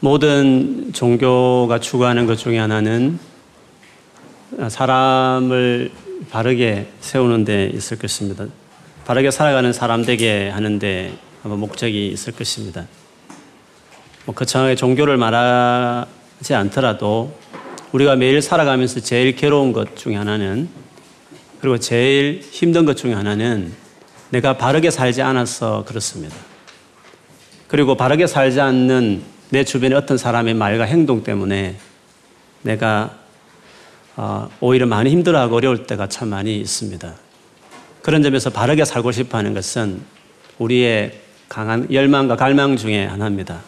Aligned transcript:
모든 0.00 0.92
종교가 0.92 1.80
추구하는 1.80 2.26
것 2.26 2.36
중에 2.36 2.56
하나는 2.56 3.18
사람을 4.68 5.90
바르게 6.30 6.86
세우는 7.00 7.44
데 7.44 7.68
있을 7.74 7.98
것입니다. 7.98 8.46
바르게 9.06 9.32
살아가는 9.32 9.72
사람 9.72 10.04
되게 10.04 10.50
하는데 10.50 11.12
아마 11.42 11.56
목적이 11.56 12.08
있을 12.08 12.32
것입니다. 12.32 12.86
뭐 14.24 14.36
거창하게 14.36 14.76
종교를 14.76 15.16
말하지 15.16 16.54
않더라도 16.54 17.36
우리가 17.90 18.14
매일 18.14 18.40
살아가면서 18.40 19.00
제일 19.00 19.34
괴로운 19.34 19.72
것 19.72 19.96
중에 19.96 20.14
하나는 20.14 20.68
그리고 21.60 21.76
제일 21.78 22.40
힘든 22.40 22.84
것 22.84 22.96
중에 22.96 23.14
하나는 23.14 23.72
내가 24.30 24.56
바르게 24.56 24.92
살지 24.92 25.22
않아서 25.22 25.84
그렇습니다. 25.84 26.36
그리고 27.66 27.96
바르게 27.96 28.28
살지 28.28 28.60
않는 28.60 29.37
내 29.50 29.64
주변의 29.64 29.96
어떤 29.96 30.18
사람의 30.18 30.54
말과 30.54 30.84
행동 30.84 31.22
때문에 31.22 31.76
내가 32.62 33.16
어, 34.16 34.50
오히려 34.60 34.86
많이 34.86 35.10
힘들어하고 35.10 35.56
어려울 35.56 35.86
때가 35.86 36.08
참 36.08 36.28
많이 36.28 36.58
있습니다. 36.58 37.14
그런 38.02 38.22
점에서 38.22 38.50
바르게 38.50 38.84
살고 38.84 39.12
싶어 39.12 39.38
하는 39.38 39.54
것은 39.54 40.02
우리의 40.58 41.20
강한 41.48 41.92
열망과 41.92 42.36
갈망 42.36 42.76
중에 42.76 43.06
하나입니다. 43.06 43.60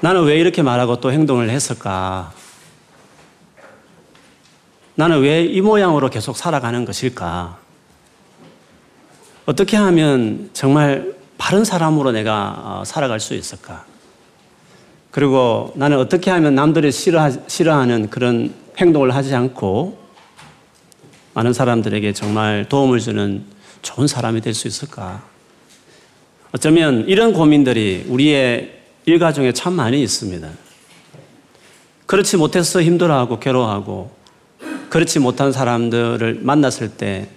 나는 0.00 0.24
왜 0.24 0.38
이렇게 0.38 0.62
말하고 0.62 1.00
또 1.00 1.12
행동을 1.12 1.48
했을까? 1.50 2.32
나는 4.94 5.20
왜 5.20 5.44
이 5.44 5.60
모양으로 5.60 6.10
계속 6.10 6.36
살아가는 6.36 6.84
것일까? 6.84 7.58
어떻게 9.46 9.76
하면 9.76 10.50
정말 10.52 11.14
바른 11.40 11.64
사람으로 11.64 12.12
내가 12.12 12.54
어, 12.58 12.82
살아갈 12.84 13.18
수 13.18 13.34
있을까? 13.34 13.86
그리고 15.10 15.72
나는 15.74 15.96
어떻게 15.98 16.30
하면 16.30 16.54
남들이 16.54 16.92
싫어하, 16.92 17.30
싫어하 17.48 17.86
는 17.86 18.10
그런 18.10 18.52
행동을 18.76 19.14
하지 19.14 19.34
않고 19.34 19.98
많은 21.32 21.54
사람들에게 21.54 22.12
정말 22.12 22.66
도움을 22.68 23.00
주는 23.00 23.42
좋은 23.80 24.06
사람이 24.06 24.42
될 24.42 24.52
수 24.52 24.68
있을까? 24.68 25.22
어쩌면 26.52 27.06
이런 27.08 27.32
고민들이 27.32 28.04
우리의 28.06 28.78
일가 29.06 29.32
중에 29.32 29.52
참 29.52 29.72
많이 29.72 30.02
있습니다. 30.02 30.46
그렇지 32.04 32.36
못해서 32.36 32.82
힘들어하고 32.82 33.40
괴로워하고 33.40 34.10
그렇지 34.90 35.20
못한 35.20 35.52
사람들을 35.52 36.40
만났을 36.42 36.90
때 36.90 37.28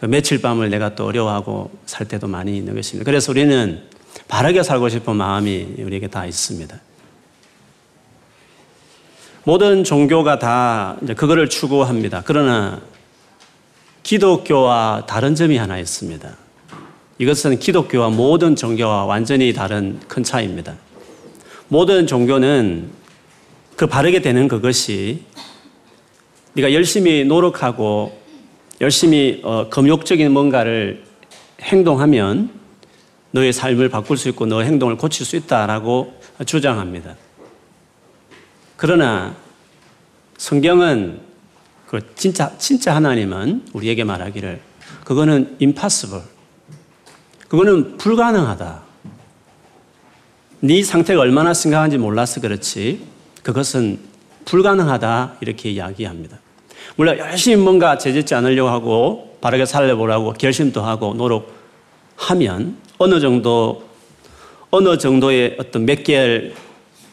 그 0.00 0.06
며칠 0.06 0.40
밤을 0.40 0.70
내가 0.70 0.94
또 0.94 1.04
어려워하고 1.04 1.70
살 1.84 2.08
때도 2.08 2.26
많이 2.26 2.56
있는 2.56 2.74
것입니다. 2.74 3.04
그래서 3.04 3.30
우리는 3.30 3.82
바르게 4.28 4.62
살고 4.62 4.88
싶은 4.88 5.14
마음이 5.14 5.74
우리에게 5.78 6.08
다 6.08 6.24
있습니다. 6.24 6.80
모든 9.44 9.84
종교가 9.84 10.38
다 10.38 10.96
그거를 11.16 11.50
추구합니다. 11.50 12.22
그러나 12.24 12.80
기독교와 14.02 15.04
다른 15.06 15.34
점이 15.34 15.58
하나 15.58 15.78
있습니다. 15.78 16.34
이것은 17.18 17.58
기독교와 17.58 18.08
모든 18.08 18.56
종교와 18.56 19.04
완전히 19.04 19.52
다른 19.52 20.00
큰 20.08 20.22
차이입니다. 20.22 20.76
모든 21.68 22.06
종교는 22.06 22.88
그 23.76 23.86
바르게 23.86 24.22
되는 24.22 24.48
그것이 24.48 25.24
네가 26.54 26.72
열심히 26.72 27.24
노력하고 27.24 28.19
열심히 28.80 29.40
어, 29.44 29.68
금욕적인 29.68 30.32
뭔가를 30.32 31.04
행동하면 31.60 32.50
너의 33.32 33.52
삶을 33.52 33.90
바꿀 33.90 34.16
수 34.16 34.28
있고 34.30 34.46
너의 34.46 34.66
행동을 34.66 34.96
고칠 34.96 35.26
수 35.26 35.36
있다라고 35.36 36.18
주장합니다. 36.46 37.16
그러나 38.76 39.36
성경은 40.38 41.20
그 41.86 42.14
진짜 42.14 42.56
진짜 42.56 42.94
하나님은 42.94 43.66
우리에게 43.72 44.04
말하기를 44.04 44.60
그거는 45.04 45.56
impossible 45.60 46.24
그거는 47.48 47.98
불가능하다. 47.98 48.82
네 50.60 50.82
상태가 50.82 51.20
얼마나 51.20 51.52
심각한지 51.52 51.98
몰라서 51.98 52.40
그렇지 52.40 53.04
그것은 53.42 53.98
불가능하다 54.46 55.36
이렇게 55.40 55.70
이야기합니다. 55.70 56.38
물론 56.96 57.18
열심히 57.18 57.56
뭔가 57.56 57.98
제짓지 57.98 58.34
않으려고 58.34 58.68
하고 58.68 59.36
바르게 59.40 59.64
살려보라고 59.64 60.34
결심도 60.34 60.82
하고 60.82 61.14
노력하면 61.14 62.76
어느 62.98 63.20
정도 63.20 63.84
어느 64.70 64.98
정도의 64.98 65.56
어떤 65.58 65.86
몇 65.86 66.02
개월 66.04 66.52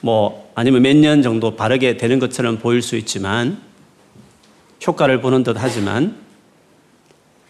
뭐 0.01 0.51
아니면 0.55 0.81
몇 0.81 0.95
년 0.95 1.21
정도 1.21 1.55
바르게 1.55 1.97
되는 1.97 2.19
것처럼 2.19 2.57
보일 2.57 2.81
수 2.81 2.95
있지만 2.97 3.61
효과를 4.85 5.21
보는 5.21 5.43
듯 5.43 5.55
하지만 5.57 6.15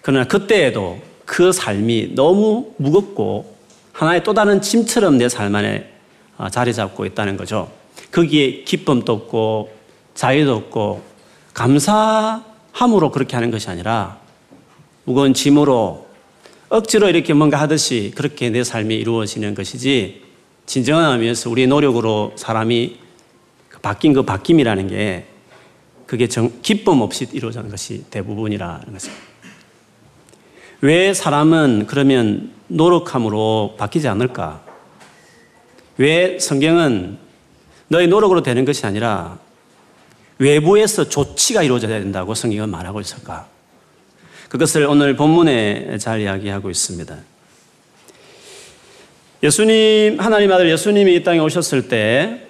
그러나 0.02 0.26
그때에도 0.26 1.00
그 1.26 1.52
삶이 1.52 2.12
너무 2.16 2.72
무겁고 2.78 3.56
하나의 3.94 4.24
또 4.24 4.34
다른 4.34 4.62
짐처럼 4.62 5.18
내 5.18 5.28
삶 5.28 5.54
안에 5.56 5.92
어, 6.38 6.50
자리 6.50 6.74
잡고 6.74 7.06
있다는 7.06 7.36
거죠. 7.36 7.70
거기에 8.12 8.64
기쁨도 8.64 9.12
없고 9.12 9.72
자유도 10.14 10.56
없고 10.56 11.02
감사함으로 11.58 13.10
그렇게 13.12 13.36
하는 13.36 13.50
것이 13.50 13.68
아니라 13.70 14.20
무거운 15.06 15.34
짐으로 15.34 16.08
억지로 16.70 17.10
이렇게 17.10 17.34
뭔가 17.34 17.60
하듯이 17.60 18.12
그렇게 18.16 18.52
내 18.52 18.64
삶이 18.64 18.96
이루어지는 18.96 19.56
것이지 19.56 20.22
진정한 20.68 21.14
의미에서 21.14 21.50
우리의 21.50 21.68
노력으로 21.68 22.34
사람이 22.36 22.98
바뀐 23.82 24.14
그 24.14 24.22
바뀜이라는 24.22 24.88
게 24.88 25.26
그게 26.06 26.28
정, 26.28 26.52
기쁨 26.62 27.02
없이 27.02 27.28
이루어지는 27.32 27.70
것이 27.70 28.04
대부분이라는 28.12 28.94
것입니다. 28.94 29.24
왜 30.82 31.14
사람은 31.14 31.88
그러면 31.88 32.52
노력함으로 32.68 33.76
바뀌지 33.80 34.08
않을까? 34.08 34.62
왜 35.98 36.38
성경은 36.38 37.18
너의 37.88 38.08
노력으로 38.08 38.44
되는 38.44 38.64
것이 38.64 38.86
아니라 38.86 39.40
외부에서 40.38 41.10
조치가 41.10 41.64
이루어져야 41.64 42.00
된다고 42.00 42.36
성경은 42.36 42.70
말하고 42.70 43.02
있을까? 43.02 43.48
그것을 44.50 44.86
오늘 44.86 45.16
본문에 45.16 45.98
잘 45.98 46.22
이야기하고 46.22 46.70
있습니다. 46.70 47.18
예수님, 49.44 50.20
하나님 50.20 50.52
아들 50.52 50.70
예수님이 50.70 51.16
이 51.16 51.24
땅에 51.24 51.40
오셨을 51.40 51.88
때 51.88 52.48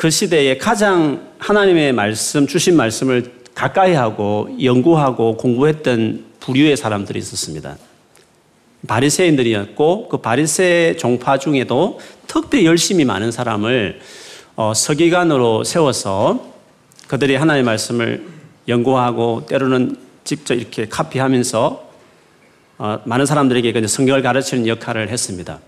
그 0.00 0.08
시대에 0.08 0.56
가장 0.56 1.28
하나님의 1.38 1.92
말씀, 1.92 2.46
주신 2.46 2.74
말씀을 2.74 3.32
가까이 3.54 3.92
하고 3.92 4.48
연구하고 4.62 5.36
공부했던 5.36 6.24
부류의 6.40 6.78
사람들이 6.78 7.18
있었습니다. 7.18 7.76
바리새인들이었고 8.88 10.08
그 10.08 10.16
바리새 10.16 10.96
종파 10.98 11.36
중에도 11.36 12.00
특별히 12.26 12.64
열심히 12.64 13.04
많은 13.04 13.30
사람을 13.30 14.00
어, 14.56 14.72
서기관으로 14.72 15.64
세워서 15.64 16.50
그들이 17.10 17.34
하나님의 17.34 17.64
말씀을 17.64 18.24
연구하고 18.68 19.44
때로는 19.48 19.96
직접 20.22 20.54
이렇게 20.54 20.86
카피하면서 20.86 21.90
어, 22.78 23.00
많은 23.04 23.26
사람들에게 23.26 23.84
성경을 23.88 24.22
가르치는 24.22 24.68
역할을 24.68 25.08
했습니다. 25.08 25.58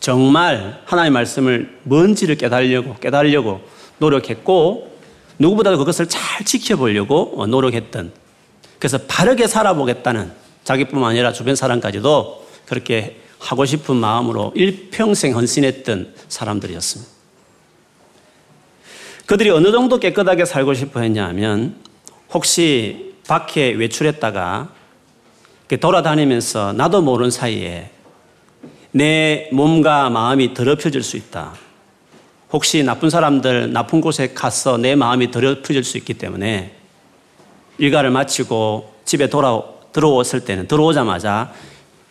정말 0.00 0.80
하나님의 0.86 1.12
말씀을 1.12 1.78
뭔지를 1.82 2.36
깨달으려고 2.36 2.94
깨달으려고 2.94 3.60
노력했고 3.98 4.90
누구보다도 5.38 5.76
그것을 5.76 6.06
잘 6.08 6.46
지켜보려고 6.46 7.34
어, 7.36 7.46
노력했던 7.46 8.10
그래서 8.78 8.96
바르게 8.96 9.46
살아보겠다는 9.46 10.32
자기뿐만 10.64 11.10
아니라 11.10 11.34
주변 11.34 11.54
사람까지도 11.54 12.46
그렇게 12.64 13.20
하고 13.38 13.66
싶은 13.66 13.94
마음으로 13.94 14.52
일평생 14.54 15.36
헌신했던 15.36 16.14
사람들이었습니다. 16.28 17.09
그들이 19.30 19.50
어느 19.50 19.70
정도 19.70 20.00
깨끗하게 20.00 20.44
살고 20.44 20.74
싶어 20.74 20.98
했냐 21.02 21.24
하면 21.28 21.76
혹시 22.34 23.14
밖에 23.28 23.70
외출했다가 23.70 24.70
돌아다니면서 25.80 26.72
나도 26.72 27.00
모르는 27.00 27.30
사이에 27.30 27.92
내 28.90 29.48
몸과 29.52 30.10
마음이 30.10 30.52
더럽혀질 30.52 31.04
수 31.04 31.16
있다. 31.16 31.54
혹시 32.52 32.82
나쁜 32.82 33.08
사람들 33.08 33.72
나쁜 33.72 34.00
곳에 34.00 34.34
가서 34.34 34.78
내 34.78 34.96
마음이 34.96 35.30
더럽혀질 35.30 35.84
수 35.84 35.96
있기 35.96 36.14
때문에 36.14 36.74
일가를 37.78 38.10
마치고 38.10 38.94
집에 39.04 39.28
돌아 39.28 39.62
들어왔을 39.92 40.44
때는 40.44 40.66
들어오자마자 40.66 41.52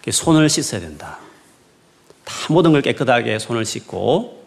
손을 0.10 0.48
씻어야 0.48 0.80
된다. 0.80 1.20
다 2.24 2.34
모든 2.50 2.72
걸 2.72 2.82
깨끗하게 2.82 3.40
손을 3.40 3.66
씻고 3.66 4.39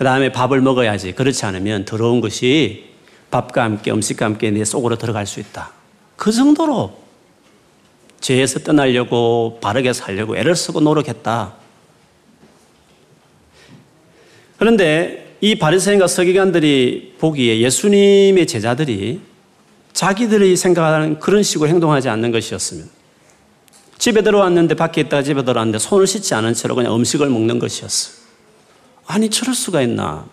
그 0.00 0.04
다음에 0.04 0.32
밥을 0.32 0.62
먹어야지. 0.62 1.12
그렇지 1.12 1.44
않으면 1.44 1.84
더러운 1.84 2.22
것이 2.22 2.86
밥과 3.30 3.64
함께 3.64 3.90
음식과 3.90 4.24
함께 4.24 4.50
내 4.50 4.64
속으로 4.64 4.96
들어갈 4.96 5.26
수 5.26 5.40
있다. 5.40 5.72
그 6.16 6.32
정도로 6.32 6.96
죄에서 8.18 8.60
떠나려고 8.60 9.58
바르게 9.60 9.92
살려고 9.92 10.38
애를 10.38 10.56
쓰고 10.56 10.80
노력했다. 10.80 11.52
그런데 14.56 15.36
이 15.42 15.56
바리새인과 15.56 16.06
서기관들이 16.06 17.16
보기에 17.18 17.60
예수님의 17.60 18.46
제자들이 18.46 19.20
자기들이 19.92 20.56
생각하는 20.56 21.18
그런 21.18 21.42
식으로 21.42 21.68
행동하지 21.68 22.08
않는 22.08 22.32
것이었습니다. 22.32 22.88
집에 23.98 24.22
들어왔는데 24.22 24.76
밖에 24.76 25.02
있다가 25.02 25.22
집에 25.22 25.44
들어왔는데 25.44 25.78
손을 25.78 26.06
씻지 26.06 26.32
않은 26.32 26.54
채로 26.54 26.74
그냥 26.74 26.94
음식을 26.94 27.28
먹는 27.28 27.58
것이었어. 27.58 28.19
아니, 29.10 29.28
저럴 29.28 29.54
수가 29.54 29.82
있나? 29.82 30.24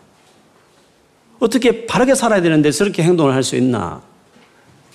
어떻게 1.40 1.86
바르게 1.86 2.16
살아야 2.16 2.42
되는데 2.42 2.72
저렇게 2.72 3.04
행동을 3.04 3.34
할 3.34 3.44
수 3.44 3.56
있나? 3.56 4.02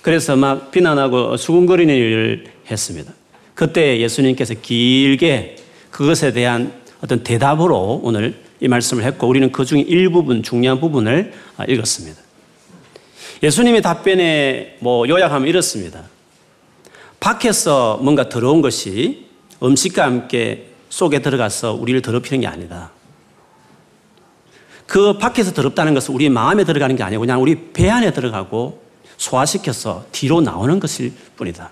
그래서 0.01 0.35
막 0.35 0.71
비난하고 0.71 1.37
수군거리는 1.37 1.93
일을 1.93 2.45
했습니다. 2.69 3.13
그때 3.55 3.99
예수님께서 3.99 4.55
길게 4.61 5.57
그것에 5.91 6.33
대한 6.33 6.73
어떤 7.01 7.23
대답으로 7.23 8.01
오늘 8.03 8.35
이 8.59 8.67
말씀을 8.67 9.03
했고 9.03 9.27
우리는 9.27 9.51
그 9.51 9.63
중에 9.65 9.81
일부분, 9.81 10.43
중요한 10.43 10.79
부분을 10.79 11.33
읽었습니다. 11.67 12.21
예수님의 13.43 13.81
답변에 13.81 14.77
뭐 14.79 15.07
요약하면 15.07 15.47
이렇습니다. 15.47 16.03
밖에서 17.19 17.99
뭔가 18.01 18.27
들어온 18.27 18.61
것이 18.61 19.27
음식과 19.61 20.03
함께 20.03 20.69
속에 20.89 21.21
들어가서 21.21 21.73
우리를 21.73 22.01
더럽히는 22.01 22.41
게 22.41 22.47
아니다. 22.47 22.91
그 24.93 25.17
밖에서 25.17 25.53
더럽다는 25.53 25.95
것은 25.95 26.13
우리 26.13 26.29
마음에 26.29 26.63
들어가는 26.63 26.95
게 26.95 27.01
아니고 27.01 27.21
그냥 27.21 27.41
우리 27.41 27.71
배 27.73 27.89
안에 27.89 28.13
들어가고 28.13 28.79
소화시켜서 29.17 30.05
뒤로 30.11 30.39
나오는 30.39 30.79
것일 30.79 31.11
뿐이다. 31.35 31.71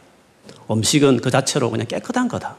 음식은 0.72 1.22
그 1.22 1.30
자체로 1.30 1.70
그냥 1.70 1.86
깨끗한 1.86 2.28
거다. 2.28 2.56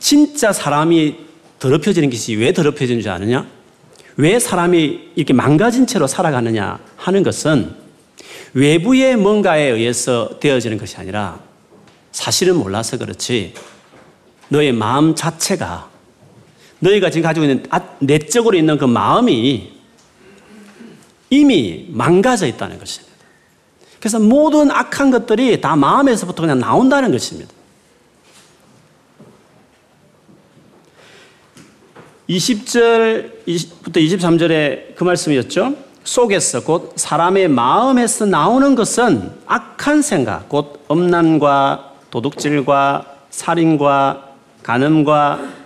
진짜 0.00 0.52
사람이 0.52 1.16
더럽혀지는 1.60 2.10
것이 2.10 2.34
왜 2.34 2.52
더럽혀지는 2.52 3.00
줄 3.00 3.12
아느냐? 3.12 3.46
왜 4.16 4.40
사람이 4.40 5.12
이렇게 5.14 5.32
망가진 5.32 5.86
채로 5.86 6.08
살아가느냐 6.08 6.80
하는 6.96 7.22
것은 7.22 7.76
외부의 8.52 9.16
뭔가에 9.16 9.62
의해서 9.62 10.40
되어지는 10.40 10.76
것이 10.76 10.96
아니라 10.96 11.38
사실은 12.10 12.56
몰라서 12.56 12.98
그렇지 12.98 13.54
너의 14.48 14.72
마음 14.72 15.14
자체가 15.14 15.88
너희가 16.80 17.10
지금 17.10 17.26
가지고 17.26 17.46
있는 17.46 17.66
아, 17.70 17.80
내적으로 17.98 18.56
있는 18.56 18.78
그 18.78 18.84
마음이 18.84 19.72
이미 21.30 21.86
망가져 21.90 22.46
있다는 22.46 22.78
것입니다. 22.78 23.08
그래서 23.98 24.18
모든 24.18 24.70
악한 24.70 25.10
것들이 25.10 25.60
다 25.60 25.76
마음에서부터 25.76 26.42
그냥 26.42 26.58
나온다는 26.58 27.10
것입니다. 27.10 27.52
20절부터 32.28 33.96
23절에 33.96 34.94
그 34.94 35.02
말씀이었죠. 35.04 35.74
속에서 36.04 36.62
곧 36.62 36.92
사람의 36.96 37.48
마음에서 37.48 38.26
나오는 38.26 38.74
것은 38.74 39.32
악한 39.46 40.02
생각, 40.02 40.48
곧 40.48 40.84
엄난과 40.88 41.92
도둑질과 42.10 43.04
살인과 43.30 44.28
간음과 44.62 45.57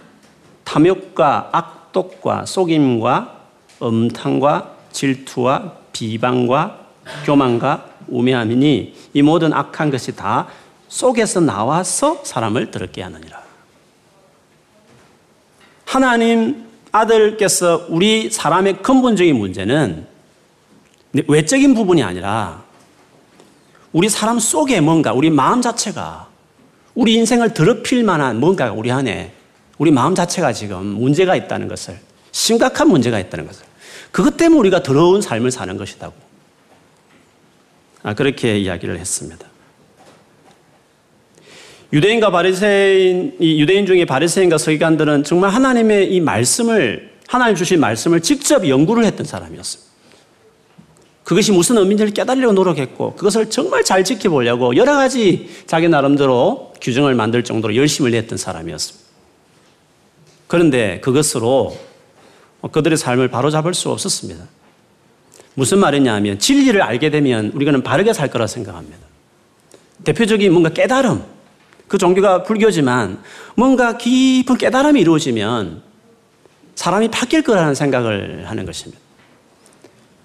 탐욕과 0.72 1.50
악독과 1.52 2.46
속임과 2.46 3.40
음탕과 3.82 4.74
질투와 4.90 5.74
비방과 5.92 6.78
교만과 7.26 7.90
우매함이니 8.08 8.94
이 9.12 9.22
모든 9.22 9.52
악한 9.52 9.90
것이 9.90 10.16
다 10.16 10.46
속에서 10.88 11.40
나와서 11.40 12.22
사람을 12.24 12.70
더럽게 12.70 13.02
하느니라. 13.02 13.42
하나님 15.84 16.64
아들께서 16.90 17.86
우리 17.90 18.30
사람의 18.30 18.82
근본적인 18.82 19.36
문제는 19.36 20.06
외적인 21.28 21.74
부분이 21.74 22.02
아니라 22.02 22.62
우리 23.92 24.08
사람 24.08 24.38
속에 24.38 24.80
뭔가 24.80 25.12
우리 25.12 25.28
마음 25.28 25.60
자체가 25.60 26.28
우리 26.94 27.12
인생을 27.14 27.52
더럽힐 27.52 28.04
만한 28.04 28.40
뭔가가 28.40 28.72
우리 28.72 28.90
안에 28.90 29.41
우리 29.82 29.90
마음 29.90 30.14
자체가 30.14 30.52
지금 30.52 30.86
문제가 30.86 31.34
있다는 31.34 31.66
것을 31.66 31.98
심각한 32.30 32.86
문제가 32.86 33.18
있다는 33.18 33.48
것을 33.48 33.64
그것 34.12 34.36
때문에 34.36 34.60
우리가 34.60 34.84
더러운 34.84 35.20
삶을 35.20 35.50
사는 35.50 35.76
것이다고 35.76 36.14
아, 38.04 38.14
그렇게 38.14 38.58
이야기를 38.58 39.00
했습니다. 39.00 39.44
유대인과 41.92 42.30
바리새인, 42.30 43.38
유대인 43.40 43.84
중에 43.84 44.04
바리새인과 44.04 44.56
서기관들은 44.56 45.24
정말 45.24 45.50
하나님의 45.50 46.14
이 46.14 46.20
말씀을 46.20 47.14
하나님 47.26 47.56
주신 47.56 47.80
말씀을 47.80 48.20
직접 48.20 48.68
연구를 48.68 49.04
했던 49.04 49.26
사람이었습니다. 49.26 49.90
그것이 51.24 51.50
무슨 51.50 51.78
의미인지를 51.78 52.12
깨달으려고 52.12 52.52
노력했고 52.52 53.16
그것을 53.16 53.50
정말 53.50 53.82
잘 53.82 54.04
지켜보려고 54.04 54.76
여러 54.76 54.94
가지 54.94 55.50
자기 55.66 55.88
나름대로 55.88 56.72
규정을 56.80 57.16
만들 57.16 57.42
정도로 57.42 57.74
열심을 57.74 58.12
냈던 58.12 58.38
사람이었습니다. 58.38 59.01
그런데 60.52 61.00
그것으로 61.00 61.74
그들의 62.72 62.98
삶을 62.98 63.28
바로잡을 63.28 63.72
수 63.72 63.88
없었습니다. 63.88 64.44
무슨 65.54 65.78
말이냐 65.78 66.12
하면 66.16 66.38
진리를 66.38 66.82
알게 66.82 67.08
되면 67.08 67.52
우리가 67.54 67.72
바르게 67.80 68.12
살 68.12 68.28
거라 68.28 68.46
생각합니다. 68.46 68.98
대표적인 70.04 70.52
뭔가 70.52 70.68
깨달음, 70.68 71.24
그 71.88 71.96
종교가 71.96 72.42
불교지만 72.42 73.22
뭔가 73.56 73.96
깊은 73.96 74.58
깨달음이 74.58 75.00
이루어지면 75.00 75.82
사람이 76.74 77.08
바뀔 77.08 77.40
거라는 77.40 77.74
생각을 77.74 78.44
하는 78.46 78.66
것입니다. 78.66 79.00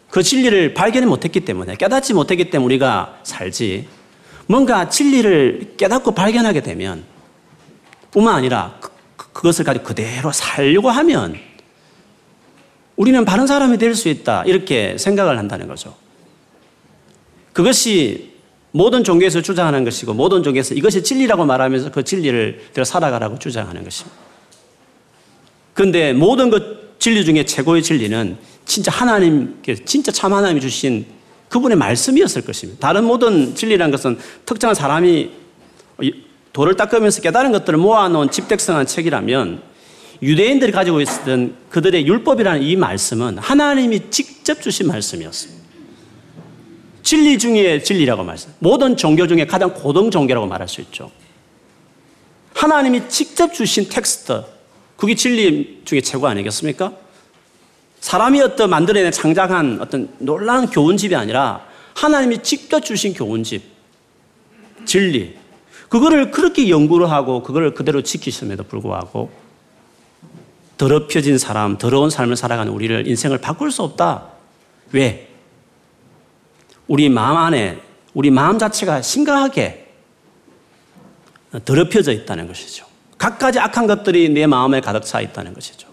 그 0.09 0.21
진리를 0.21 0.73
발견을 0.73 1.07
못했기 1.07 1.45
때문에 1.45 1.75
깨닫지 1.75 2.13
못했기 2.13 2.49
때문에 2.49 2.65
우리가 2.65 3.19
살지 3.23 3.87
뭔가 4.47 4.89
진리를 4.89 5.75
깨닫고 5.77 6.11
발견하게 6.11 6.63
되면 6.63 7.05
뿐만 8.11 8.35
아니라 8.35 8.77
그, 9.17 9.27
그 9.33 9.41
것을 9.41 9.65
가지고 9.65 9.83
그대로 9.83 10.31
살려고 10.31 10.89
하면 10.89 11.35
우리는 12.95 13.25
바른 13.25 13.45
사람이 13.45 13.77
될 13.77 13.95
수 13.95 14.07
있다 14.09 14.43
이렇게 14.45 14.97
생각을 14.97 15.37
한다는 15.37 15.67
거죠. 15.67 15.95
그것이 17.53 18.33
모든 18.71 19.03
종교에서 19.03 19.41
주장하는 19.41 19.83
것이고 19.83 20.13
모든 20.13 20.43
종교에서 20.43 20.75
이것이 20.75 21.03
진리라고 21.03 21.45
말하면서 21.45 21.91
그 21.91 22.03
진리를 22.03 22.69
들어 22.73 22.85
살아가라고 22.85 23.39
주장하는 23.39 23.83
것입니다. 23.83 24.17
그런데 25.73 26.13
모든 26.13 26.49
그 26.49 26.95
진리 26.99 27.23
중에 27.23 27.45
최고의 27.45 27.83
진리는 27.83 28.37
진짜 28.65 28.91
하나님께 28.91 29.75
진짜 29.85 30.11
참 30.11 30.33
하나님이 30.33 30.59
주신 30.61 31.05
그분의 31.49 31.77
말씀이었을 31.77 32.43
것입니다. 32.43 32.79
다른 32.79 33.03
모든 33.03 33.55
진리라는 33.55 33.91
것은 33.91 34.19
특정한 34.45 34.75
사람이 34.75 35.31
돌을 36.57 36.75
닦으면서 36.75 37.21
깨달은 37.21 37.51
것들을 37.51 37.77
모아놓은 37.77 38.31
집백성한 38.31 38.87
책이라면 38.87 39.61
유대인들이 40.23 40.71
가지고 40.71 41.01
있었던 41.01 41.55
그들의 41.69 42.07
율법이라는 42.07 42.63
이 42.63 42.75
말씀은 42.75 43.37
하나님이 43.37 44.09
직접 44.09 44.59
주신 44.59 44.87
말씀이었습니다. 44.87 45.63
진리 47.03 47.37
중에 47.37 47.83
진리라고 47.83 48.23
말씀. 48.23 48.51
모든 48.57 48.97
종교 48.97 49.27
중에 49.27 49.45
가장 49.45 49.71
고등 49.71 50.09
종교라고 50.09 50.47
말할 50.47 50.67
수 50.67 50.81
있죠. 50.81 51.11
하나님이 52.55 53.07
직접 53.07 53.53
주신 53.53 53.87
텍스트, 53.87 54.43
그게 54.95 55.13
진리 55.13 55.83
중에 55.85 56.01
최고 56.01 56.25
아니겠습니까? 56.25 56.91
사람이 57.99 58.41
어떤 58.41 58.71
만들어낸 58.71 59.11
창작한 59.11 59.77
어떤 59.79 60.09
놀라운 60.17 60.65
교훈집이 60.65 61.15
아니라 61.15 61.67
하나님이 61.93 62.41
직접 62.41 62.79
주신 62.79 63.13
교훈집, 63.13 63.61
진리. 64.85 65.45
그거를 65.89 66.31
그렇게 66.31 66.69
연구를 66.69 67.09
하고 67.09 67.43
그거를 67.43 67.73
그대로 67.73 68.01
지키심에도 68.01 68.63
불구하고 68.63 69.29
더럽혀진 70.77 71.37
사람, 71.37 71.77
더러운 71.77 72.09
삶을 72.09 72.35
살아가는 72.35 72.71
우리를 72.71 73.07
인생을 73.07 73.39
바꿀 73.39 73.71
수 73.71 73.83
없다. 73.83 74.25
왜? 74.91 75.29
우리 76.87 77.09
마음 77.09 77.37
안에 77.37 77.81
우리 78.13 78.29
마음 78.31 78.59
자체가 78.59 79.01
심각하게 79.01 79.87
더럽혀져 81.65 82.11
있다는 82.11 82.47
것이죠. 82.47 82.85
각가지 83.17 83.59
악한 83.59 83.87
것들이 83.87 84.29
내 84.29 84.45
마음에 84.45 84.79
가득 84.79 85.03
차 85.03 85.21
있다는 85.21 85.53
것이죠. 85.53 85.87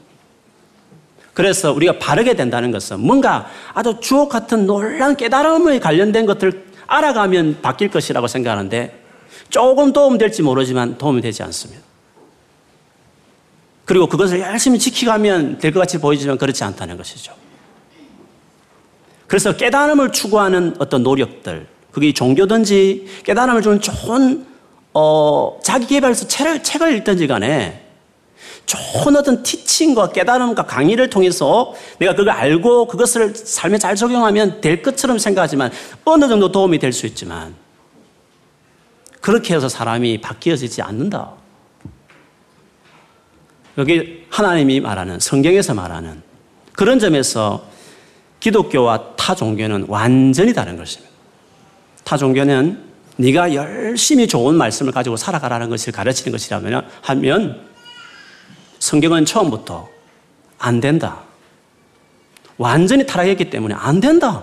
그래서 1.32 1.72
우리가 1.72 1.98
바르게 1.98 2.34
된다는 2.34 2.70
것은 2.70 3.00
뭔가 3.00 3.50
아주 3.72 3.98
주옥 4.00 4.28
같은 4.28 4.66
놀라운 4.66 5.16
깨달음에 5.16 5.80
관련된 5.80 6.26
것들을 6.26 6.64
알아가면 6.86 7.58
바뀔 7.60 7.90
것이라고 7.90 8.28
생각하는데 8.28 9.03
조금 9.50 9.92
도움 9.92 10.18
될지 10.18 10.42
모르지만 10.42 10.98
도움이 10.98 11.20
되지 11.20 11.42
않습니다. 11.42 11.82
그리고 13.84 14.06
그것을 14.06 14.40
열심히 14.40 14.78
지키가면 14.78 15.58
될 15.58 15.72
것 15.72 15.80
같이 15.80 15.98
보이지만 15.98 16.38
그렇지 16.38 16.64
않다는 16.64 16.96
것이죠. 16.96 17.32
그래서 19.26 19.56
깨달음을 19.56 20.12
추구하는 20.12 20.76
어떤 20.78 21.02
노력들, 21.02 21.66
그게 21.90 22.12
종교든지 22.12 23.06
깨달음을 23.24 23.62
주는 23.62 23.80
좋은 23.80 24.46
어, 24.94 25.58
자기 25.62 25.86
개발서 25.86 26.28
책을, 26.28 26.62
책을 26.62 26.96
읽든지 26.98 27.26
간에 27.26 27.82
좋은 28.64 29.16
어떤 29.16 29.42
티칭과 29.42 30.12
깨달음과 30.12 30.64
강의를 30.66 31.10
통해서 31.10 31.74
내가 31.98 32.14
그걸 32.14 32.30
알고 32.30 32.86
그것을 32.86 33.34
삶에 33.34 33.76
잘 33.78 33.96
적용하면 33.96 34.60
될 34.60 34.82
것처럼 34.82 35.18
생각하지만 35.18 35.70
어느 36.04 36.28
정도 36.28 36.50
도움이 36.50 36.78
될 36.78 36.92
수 36.92 37.06
있지만 37.06 37.54
그렇게 39.24 39.54
해서 39.54 39.70
사람이 39.70 40.20
바뀌어지지 40.20 40.82
않는다. 40.82 41.32
여기 43.78 44.26
하나님이 44.28 44.80
말하는 44.80 45.18
성경에서 45.18 45.72
말하는 45.72 46.22
그런 46.74 46.98
점에서 46.98 47.66
기독교와 48.40 49.16
타 49.16 49.34
종교는 49.34 49.86
완전히 49.88 50.52
다른 50.52 50.76
것입니다. 50.76 51.10
타 52.04 52.18
종교는 52.18 52.84
네가 53.16 53.54
열심히 53.54 54.28
좋은 54.28 54.56
말씀을 54.56 54.92
가지고 54.92 55.16
살아가라는 55.16 55.70
것을 55.70 55.90
가르치는 55.90 56.30
것이라면 56.30 56.86
하면 57.00 57.66
성경은 58.78 59.24
처음부터 59.24 59.88
안 60.58 60.80
된다. 60.80 61.22
완전히 62.58 63.06
타락했기 63.06 63.48
때문에 63.48 63.74
안 63.74 64.00
된다. 64.00 64.42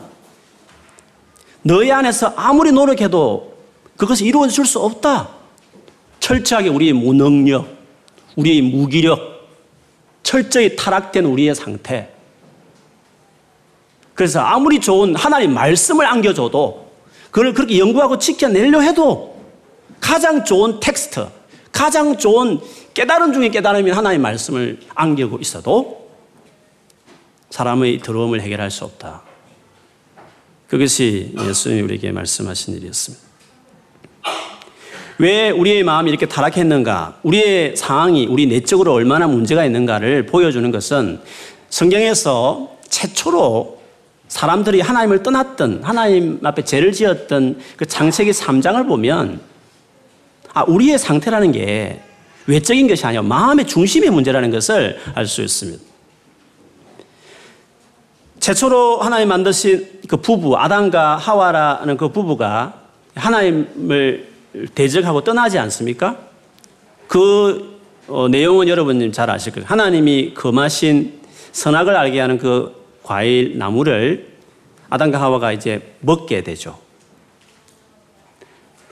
너희 1.61 1.91
안에서 1.91 2.33
아무리 2.35 2.71
노력해도 2.71 3.50
그것이 4.01 4.25
이루어질 4.25 4.65
수 4.65 4.79
없다. 4.79 5.29
철저하게 6.19 6.69
우리의 6.69 6.93
무능력, 6.93 7.67
우리의 8.35 8.63
무기력, 8.63 9.47
철저히 10.23 10.75
타락된 10.75 11.23
우리의 11.25 11.53
상태. 11.53 12.11
그래서 14.15 14.39
아무리 14.39 14.79
좋은 14.81 15.15
하나님 15.15 15.53
말씀을 15.53 16.07
안겨줘도 16.07 16.91
그걸 17.29 17.53
그렇게 17.53 17.77
연구하고 17.77 18.17
지켜내려 18.17 18.81
해도 18.81 19.39
가장 19.99 20.45
좋은 20.45 20.79
텍스트, 20.79 21.27
가장 21.71 22.17
좋은 22.17 22.59
깨달음 22.95 23.33
중에 23.33 23.49
깨달음인 23.49 23.93
하나님의 23.93 24.19
말씀을 24.19 24.79
안기고 24.95 25.37
있어도 25.41 26.09
사람의 27.51 27.99
더러움을 27.99 28.41
해결할 28.41 28.71
수 28.71 28.83
없다. 28.83 29.21
그것이 30.67 31.35
예수님이 31.37 31.81
우리에게 31.83 32.11
말씀하신 32.11 32.77
일이었습니다. 32.77 33.30
왜 35.21 35.51
우리의 35.51 35.83
마음이 35.83 36.09
이렇게 36.09 36.25
타락했는가? 36.25 37.19
우리의 37.21 37.75
상황이 37.75 38.25
우리 38.25 38.47
내적으로 38.47 38.93
얼마나 38.93 39.27
문제가 39.27 39.63
있는가를 39.63 40.25
보여주는 40.25 40.71
것은 40.71 41.19
성경에서 41.69 42.71
최초로 42.89 43.79
사람들이 44.27 44.81
하나님을 44.81 45.21
떠났던 45.21 45.81
하나님 45.83 46.39
앞에 46.41 46.63
죄를 46.63 46.91
지었던 46.91 47.59
그 47.77 47.85
창세기 47.85 48.31
3장을 48.31 48.87
보면 48.87 49.39
아 50.53 50.63
우리의 50.63 50.97
상태라는 50.97 51.51
게 51.51 52.01
외적인 52.47 52.87
것이 52.87 53.05
아니라 53.05 53.21
마음의 53.21 53.67
중심의 53.67 54.09
문제라는 54.09 54.49
것을 54.49 54.97
알 55.13 55.27
수 55.27 55.43
있습니다. 55.43 55.83
최초로 58.39 59.01
하나님 59.01 59.27
만드신 59.27 59.99
그 60.07 60.17
부부 60.17 60.57
아담과 60.57 61.17
하와라는 61.17 61.97
그 61.97 62.09
부부가 62.09 62.73
하나님을 63.13 64.30
대적하고 64.75 65.23
떠나지 65.23 65.57
않습니까? 65.59 66.17
그 67.07 67.79
어, 68.07 68.27
내용은 68.27 68.67
여러분님 68.67 69.11
잘 69.11 69.29
아실 69.29 69.53
거예요. 69.53 69.65
하나님이 69.67 70.33
금하신 70.33 71.21
선악을 71.51 71.95
알게 71.95 72.19
하는 72.19 72.37
그 72.37 72.73
과일 73.03 73.57
나무를 73.57 74.31
아담과 74.89 75.21
하와가 75.21 75.51
이제 75.51 75.95
먹게 76.01 76.43
되죠. 76.43 76.77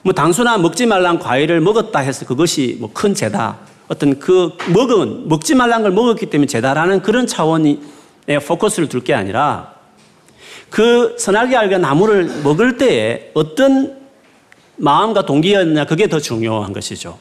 뭐 0.02 0.14
단순한 0.14 0.62
먹지 0.62 0.86
말란 0.86 1.20
과일을 1.20 1.60
먹었다 1.60 2.00
해서 2.00 2.26
그것이 2.26 2.78
뭐 2.80 2.90
큰 2.94 3.14
죄다. 3.14 3.58
어떤 3.90 4.20
그 4.20 4.56
먹은 4.74 5.28
먹지 5.28 5.56
말란 5.56 5.82
걸 5.82 5.92
먹었기 5.92 6.28
때문에 6.28 6.48
죄다라는 6.48 7.02
그런 7.02 7.28
차원의 7.28 7.80
포커스를 8.48 8.88
둘 8.88 9.02
게 9.02 9.14
아니라 9.14 9.74
그 10.70 11.16
선악이 11.18 11.56
알게 11.56 11.80
나무를 11.80 12.42
먹을 12.44 12.78
때에 12.78 13.32
어떤 13.34 13.99
마음과 14.80 15.26
동기였냐 15.26 15.86
그게 15.86 16.08
더 16.08 16.20
중요한 16.20 16.74
것이죠. 16.74 17.20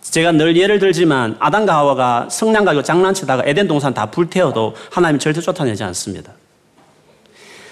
제가 0.00 0.32
늘 0.32 0.56
예를 0.56 0.78
들지만 0.78 1.36
아담과 1.38 1.74
하와가 1.74 2.28
성냥 2.30 2.64
가지고 2.64 2.82
장난치다가 2.82 3.44
에덴 3.46 3.68
동산 3.68 3.94
다 3.94 4.06
불태워도 4.06 4.74
하나님 4.90 5.18
절대 5.18 5.40
쫓아내지 5.40 5.82
않습니다. 5.84 6.32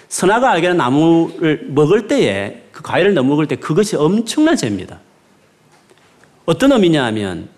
선악을 0.09 0.49
알게 0.49 0.67
하는 0.69 0.79
나무를 0.79 1.67
먹을 1.69 2.09
때에 2.09 2.63
그 2.73 2.83
과일을 2.83 3.15
너무 3.15 3.31
먹을 3.31 3.47
때 3.47 3.57
그것이 3.57 3.97
엄청난 3.97 4.57
죄입니다. 4.57 4.99
어떤 6.47 6.73
의미냐 6.73 7.05
하면 7.07 7.49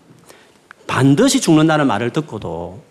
반드시 0.87 1.41
죽는다는 1.41 1.87
말을 1.87 2.11
듣고도 2.11 2.83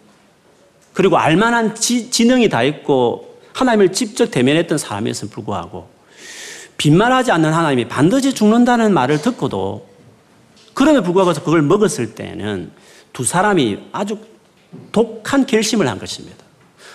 그리고 0.94 1.18
알만한 1.18 1.76
지, 1.76 2.10
지능이 2.10 2.50
다 2.50 2.64
있고 2.64 3.40
하나님을 3.54 3.92
직접 3.92 4.32
대면했던 4.32 4.78
사람이었음 4.78 5.30
불구하고 5.30 5.90
빈말하지 6.82 7.32
않는 7.32 7.54
하나님이 7.54 7.88
반드시 7.88 8.34
죽는다는 8.34 8.92
말을 8.92 9.22
듣고도 9.22 9.88
그럼에 10.74 11.02
불구하고 11.02 11.32
그걸 11.34 11.62
먹었을 11.62 12.16
때는 12.16 12.72
두 13.14 13.24
사람이 13.24 13.90
아주 13.92 14.18
독한 14.92 15.46
결심을 15.46 15.88
한 15.88 16.00
것입니다. 16.00 16.44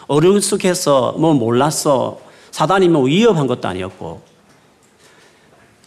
어리숙해서 0.09 1.13
뭐 1.13 1.35
몰랐어 1.35 2.19
사단이 2.51 2.89
뭐 2.89 3.05
위협한 3.05 3.47
것도 3.47 3.69
아니었고 3.69 4.23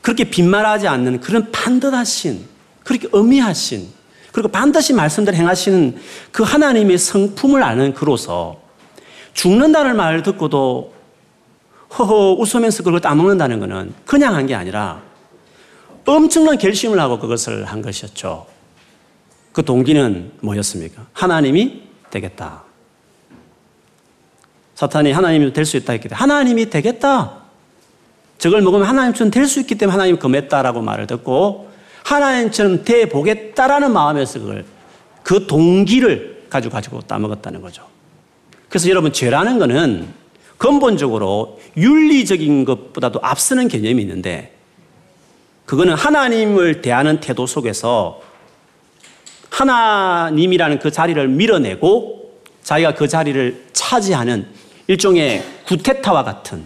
그렇게 0.02 0.30
빈말하지 0.30 0.88
않는 0.88 1.20
그런 1.20 1.52
반듯하신 1.52 2.46
그렇게 2.86 3.10
의미하신 3.12 3.90
그리고 4.32 4.48
반드시 4.48 4.94
말씀대로 4.94 5.36
행하시는 5.36 5.98
그 6.32 6.44
하나님의 6.44 6.98
성품을 6.98 7.62
아는 7.64 7.94
그로서 7.94 8.62
죽는다는 9.34 9.98
말을 9.98 10.24
듣고도 10.24 10.99
허허 11.98 12.34
웃으면서 12.34 12.84
그걸 12.84 13.00
따먹는다는 13.02 13.60
것은 13.60 13.94
그냥 14.06 14.36
한 14.36 14.46
게 14.46 14.56
아니라 14.56 15.02
엄청난 16.06 16.58
결심을 16.58 17.00
하고 17.00 17.20
그것을 17.20 17.66
한 17.66 17.82
것이었죠. 17.82 18.48
그 19.52 19.64
동기는 19.64 20.32
뭐였습니까? 20.42 21.06
하나님이 21.14 21.84
되겠다. 22.10 22.64
사탄이 24.76 25.12
하나님이 25.12 25.52
될 25.54 25.66
수 25.66 25.78
있다 25.78 25.94
했기 25.94 26.08
때문에 26.08 26.20
하나님이 26.20 26.70
되겠다. 26.70 27.40
저걸 28.38 28.62
먹으면 28.62 28.88
하나님처럼 28.88 29.30
될 29.32 29.46
수 29.46 29.60
있기 29.60 29.76
때문에 29.76 29.92
하나님 29.92 30.18
금했다라고 30.18 30.82
말을 30.82 31.06
듣고 31.08 31.70
하나님처럼 32.06 32.86
돼 32.86 33.08
보겠다라는 33.10 33.92
마음에서 33.92 34.40
그걸 34.40 34.66
그 35.24 35.46
동기를 35.46 36.46
가지고 36.50 36.74
가지고 36.74 37.02
따먹었다는 37.02 37.62
거죠. 37.62 37.84
그래서 38.70 38.90
여러분 38.90 39.12
죄라는 39.12 39.60
것은 39.60 40.08
근본적으로 40.60 41.60
윤리적인 41.78 42.66
것보다도 42.66 43.20
앞서는 43.24 43.70
개념이 43.70 44.02
있는데 44.04 44.54
그거는 45.66 45.96
하나님을 45.96 46.82
대하는 46.82 47.22
태도 47.22 47.48
속에서 47.48 48.22
하나님이라는 49.50 50.80
그 50.80 50.92
자리를 50.92 51.28
밀어내고 51.30 52.42
자기가 52.62 52.94
그 52.94 53.08
자리를 53.08 53.68
차지하는 53.72 54.48
일종의 54.88 55.44
구테타와 55.66 56.24
같은 56.24 56.66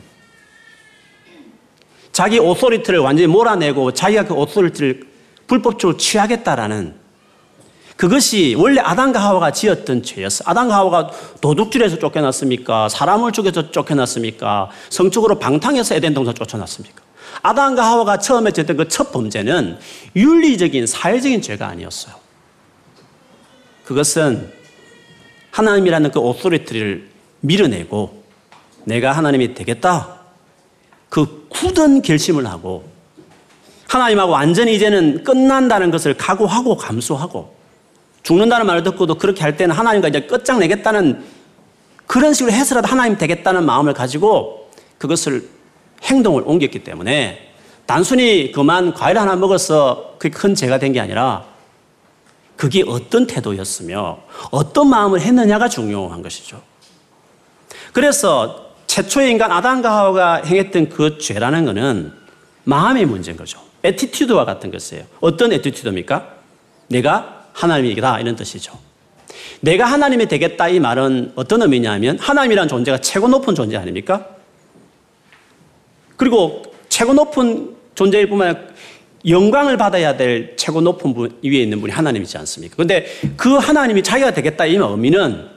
자기 2.12 2.40
authority를 2.40 3.00
완전히 3.00 3.28
몰아내고 3.28 3.94
자기가 3.94 4.26
그 4.26 4.34
authority를 4.34 5.08
불법적으로 5.46 5.98
취하겠다라는 5.98 7.03
그것이 8.04 8.54
원래 8.58 8.82
아담과 8.82 9.18
하와가 9.18 9.52
지었던 9.52 10.04
죄였어. 10.04 10.44
아담과 10.46 10.76
하와가 10.76 11.10
도둑질해서 11.40 12.00
쫓겨났습니까? 12.00 12.90
사람을 12.90 13.32
죽여서 13.32 13.72
쫓겨났습니까? 13.72 14.70
성적으로 14.90 15.40
방탕해서 15.40 15.96
에덴 15.96 16.14
동산 16.14 16.36
쫓겨났습니까? 16.36 17.02
아담과 17.42 17.82
하와가 17.82 18.18
처음에 18.20 18.52
지었던 18.52 18.76
그 18.76 18.90
첫 18.90 19.14
범죄는 19.14 19.78
윤리적인 20.18 20.86
사회적인 20.86 21.42
죄가 21.42 21.66
아니었어요. 21.66 22.16
그것은 23.86 24.52
하나님이라는 25.52 26.12
그 26.12 26.20
authority를 26.20 27.10
밀어내고 27.40 28.22
내가 28.84 29.14
하나님이 29.14 29.54
되겠다. 29.54 30.20
그 31.08 31.48
굳은 31.48 32.02
결심을 32.02 32.48
하고 32.48 32.84
하나님하고 33.88 34.34
완전히 34.34 34.76
이제는 34.76 35.24
끝난다는 35.24 35.90
것을 35.90 36.16
각오하고 36.16 36.76
감수하고 36.76 37.63
죽는다는 38.24 38.66
말을 38.66 38.84
듣고도 38.84 39.16
그렇게 39.16 39.42
할 39.44 39.58
때는 39.58 39.76
하나님과 39.76 40.08
이제 40.08 40.22
끝장내겠다는 40.22 41.24
그런 42.08 42.34
식으로 42.34 42.54
해서라도 42.54 42.88
하나님 42.88 43.18
되겠다는 43.18 43.66
마음을 43.66 43.94
가지고 43.94 44.70
그것을 44.98 45.50
행동을 46.04 46.44
옮겼기 46.46 46.84
때문에 46.84 47.54
단순히 47.86 48.52
그만 48.52 48.94
과일 48.94 49.18
하나 49.20 49.36
먹어서 49.36 50.16
그게 50.18 50.36
큰 50.36 50.56
죄가 50.56 50.80
된 50.80 50.94
게 50.94 51.00
아니라 51.00 51.46
그게 52.56 52.84
어떤 52.88 53.28
태도였으며 53.28 54.20
어떤 54.52 54.90
마음을 54.90 55.20
했느냐가 55.20 55.68
중요한 55.68 56.22
것이죠. 56.22 56.62
그래서 57.92 58.70
최초의 58.88 59.32
인간 59.32 59.52
아담과 59.52 59.92
하와가 59.92 60.36
행했던 60.44 60.90
그 60.90 61.18
죄라는 61.18 61.66
것은 61.66 62.14
마음의 62.64 63.06
문제인 63.06 63.36
거죠. 63.38 63.60
attitude와 63.84 64.46
같은 64.46 64.72
것이에요. 64.72 65.04
어떤 65.20 65.52
attitude입니까? 65.52 66.28
내가 66.88 67.33
하나님이다 67.54 68.20
이런 68.20 68.36
뜻이죠. 68.36 68.78
내가 69.62 69.86
하나님이 69.86 70.28
되겠다 70.28 70.68
이 70.68 70.80
말은 70.80 71.32
어떤 71.36 71.62
의미냐면 71.62 72.20
하나님이라는 72.20 72.68
존재가 72.68 73.00
최고 73.00 73.28
높은 73.28 73.56
존재 73.56 73.78
아닙니까? 73.78 74.28
그리고 76.18 76.64
최고 76.90 77.14
높은 77.14 77.76
존재일 77.96 78.28
뿐만 78.28 78.50
아니라 78.50 78.74
영광을 79.28 79.78
받아야 79.78 80.18
될 80.18 80.56
최고 80.58 80.82
높은 80.82 81.14
분 81.14 81.40
위에 81.44 81.62
있는 81.62 81.80
분이 81.80 81.94
하나님이지 81.94 82.38
않습니까? 82.40 82.76
근데 82.76 83.06
그 83.38 83.56
하나님이 83.56 84.04
자기가 84.04 84.34
되겠다 84.34 84.66
이 84.66 84.76
의미는 84.76 85.48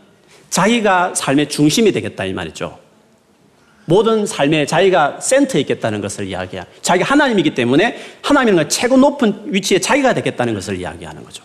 자기가 0.51 1.15
삶의 1.15 1.49
중심이 1.49 1.91
되겠다 1.91 2.25
이 2.25 2.33
말이죠. 2.33 2.79
모든 3.87 4.27
삶에 4.27 4.67
자기가 4.67 5.21
센터에 5.21 5.61
있겠다는 5.63 6.01
것을 6.01 6.27
이야기해. 6.27 6.65
자기가 6.83 7.11
하나님이기 7.11 7.55
때문에 7.55 7.99
하나님은 8.23 8.69
최고 8.69 8.97
높은 8.97 9.43
위치에 9.47 9.79
자기가 9.79 10.15
되겠다는 10.15 10.55
것을 10.55 10.79
이야기하는 10.79 11.25
거죠. 11.25 11.43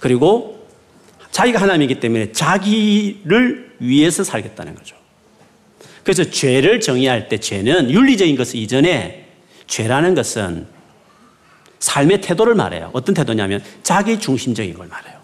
그리고 0.00 0.66
자기가 1.30 1.60
하나님이기 1.60 2.00
때문에 2.00 2.32
자기를 2.32 3.76
위해서 3.78 4.24
살겠다는 4.24 4.74
거죠. 4.74 4.96
그래서 6.02 6.24
죄를 6.24 6.80
정의할 6.80 7.28
때 7.28 7.38
죄는 7.38 7.90
윤리적인 7.90 8.36
것 8.36 8.54
이전에 8.54 9.26
죄라는 9.66 10.14
것은 10.14 10.66
삶의 11.78 12.20
태도를 12.20 12.54
말해요. 12.54 12.90
어떤 12.92 13.14
태도냐면 13.14 13.62
자기 13.82 14.18
중심적인 14.18 14.74
걸 14.74 14.88
말해요. 14.88 15.20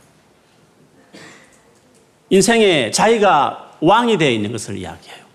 인생에 2.31 2.91
자기가 2.91 3.77
왕이 3.81 4.19
되어 4.19 4.31
있는 4.31 4.53
것을 4.53 4.79
이야기해요. 4.79 5.27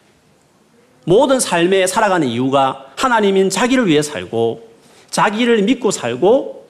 모든 1.06 1.40
삶에 1.40 1.88
살아가는 1.88 2.28
이유가 2.28 2.94
하나님인 2.96 3.50
자기를 3.50 3.88
위해 3.88 4.02
살고 4.02 4.70
자기를 5.10 5.64
믿고 5.64 5.92
살고 5.92 6.61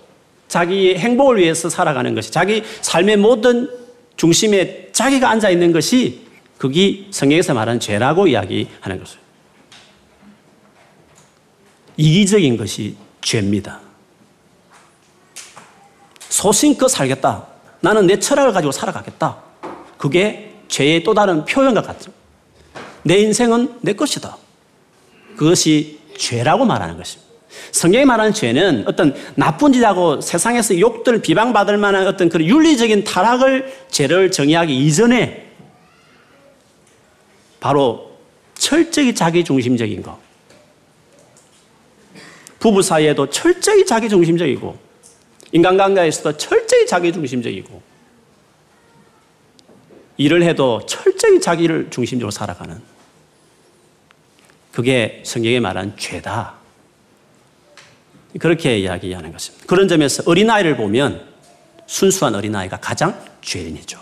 자기의 0.52 1.00
행복을 1.00 1.38
위해서 1.38 1.70
살아가는 1.70 2.14
것이 2.14 2.30
자기 2.30 2.62
삶의 2.82 3.16
모든 3.16 3.70
중심에 4.18 4.90
자기가 4.92 5.30
앉아 5.30 5.50
있는 5.50 5.72
것이 5.72 6.28
그게 6.58 7.06
성경에서 7.10 7.54
말하는 7.54 7.80
죄라고 7.80 8.28
이야기하는 8.28 9.00
것이에요. 9.00 9.22
이기적인 11.96 12.58
것이 12.58 12.98
죄입니다. 13.22 13.80
소신껏 16.28 16.90
살겠다. 16.90 17.48
나는 17.80 18.06
내 18.06 18.20
철학을 18.20 18.52
가지고 18.52 18.74
살아가겠다. 18.74 19.38
그게 19.98 20.54
죄의 20.68 21.04
또 21.04 21.14
다른 21.14 21.46
표현과 21.46 21.82
같죠. 21.82 22.12
내 23.04 23.20
인생은 23.20 23.80
내 23.80 23.94
것이다. 23.94 24.36
그것이 25.38 26.02
죄라고 26.18 26.66
말하는 26.66 26.98
것입니다. 26.98 27.31
성경이 27.72 28.06
말하는 28.06 28.34
죄는 28.34 28.84
어떤 28.88 29.16
나쁜 29.36 29.74
짓하고 29.74 30.22
세상에서 30.22 30.80
욕들 30.80 31.22
비방받을 31.22 31.78
만한 31.78 32.08
어떤 32.08 32.30
그런 32.30 32.48
윤리적인 32.48 33.04
타락을 33.04 33.74
죄를 33.90 34.32
정의하기 34.32 34.86
이전에 34.86 35.48
바로 37.60 38.12
철저히 38.56 39.14
자기 39.14 39.44
중심적인 39.44 40.02
것. 40.02 40.18
부부 42.60 42.82
사이에도 42.82 43.30
철저히 43.30 43.86
자기 43.86 44.08
중심적이고 44.08 44.78
인간관계에서도 45.52 46.38
철저히 46.38 46.86
자기 46.86 47.12
중심적이고 47.12 47.82
일을 50.18 50.44
해도 50.44 50.82
철저히 50.86 51.42
자기를 51.42 51.90
중심적으로 51.90 52.30
살아가는 52.30 52.80
그게 54.72 55.22
성경에 55.26 55.60
말한 55.60 55.98
죄다. 55.98 56.61
그렇게 58.40 58.80
이야기하는 58.80 59.32
것입니다. 59.32 59.66
그런 59.68 59.88
점에서 59.88 60.24
어린아이를 60.26 60.78
보면 60.78 61.26
순수한 61.86 62.36
어린아이가 62.36 62.78
가장 62.78 63.20
죄인이죠. 63.42 64.00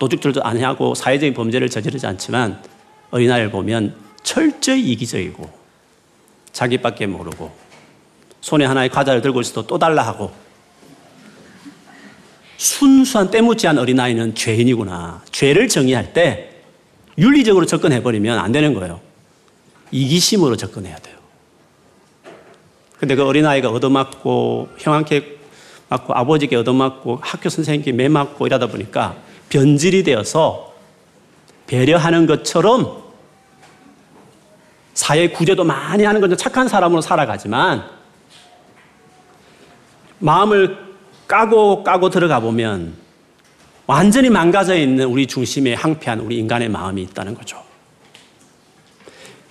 도둑질도 0.00 0.42
안 0.42 0.62
하고 0.62 0.94
사회적인 0.94 1.34
범죄를 1.34 1.68
저지르지 1.70 2.06
않지만 2.06 2.62
어린아이를 3.10 3.50
보면 3.50 3.94
철저히 4.22 4.90
이기적이고 4.92 5.48
자기밖에 6.52 7.06
모르고 7.06 7.52
손에 8.40 8.64
하나의 8.64 8.88
과자를 8.88 9.22
들고 9.22 9.40
있어도 9.40 9.66
또 9.66 9.78
달라 9.78 10.02
하고 10.02 10.32
순수한 12.56 13.30
때묻지한 13.30 13.78
어린아이는 13.78 14.34
죄인이구나. 14.34 15.22
죄를 15.30 15.68
정의할 15.68 16.12
때 16.12 16.50
윤리적으로 17.18 17.66
접근해버리면 17.66 18.38
안 18.38 18.52
되는 18.52 18.74
거예요. 18.74 19.00
이기심으로 19.90 20.56
접근해야 20.56 20.96
돼요. 20.98 21.13
근데 22.98 23.14
그 23.14 23.24
어린아이가 23.26 23.70
얻어맞고 23.70 24.68
형한테 24.78 25.36
맞고 25.88 26.14
아버지께 26.14 26.56
얻어맞고 26.56 27.18
학교 27.22 27.48
선생님께 27.48 27.92
매맞고 27.92 28.46
이러다 28.46 28.68
보니까 28.68 29.16
변질이 29.48 30.02
되어서 30.02 30.72
배려하는 31.66 32.26
것처럼 32.26 33.02
사회 34.94 35.28
구제도 35.28 35.64
많이 35.64 36.04
하는 36.04 36.20
건 36.20 36.36
착한 36.36 36.68
사람으로 36.68 37.00
살아가지만 37.00 37.84
마음을 40.18 40.78
까고 41.26 41.82
까고 41.82 42.10
들어가 42.10 42.40
보면 42.40 42.94
완전히 43.86 44.30
망가져 44.30 44.76
있는 44.76 45.06
우리 45.06 45.26
중심에 45.26 45.74
항폐한 45.74 46.20
우리 46.20 46.38
인간의 46.38 46.68
마음이 46.68 47.02
있다는 47.02 47.34
거죠. 47.34 47.63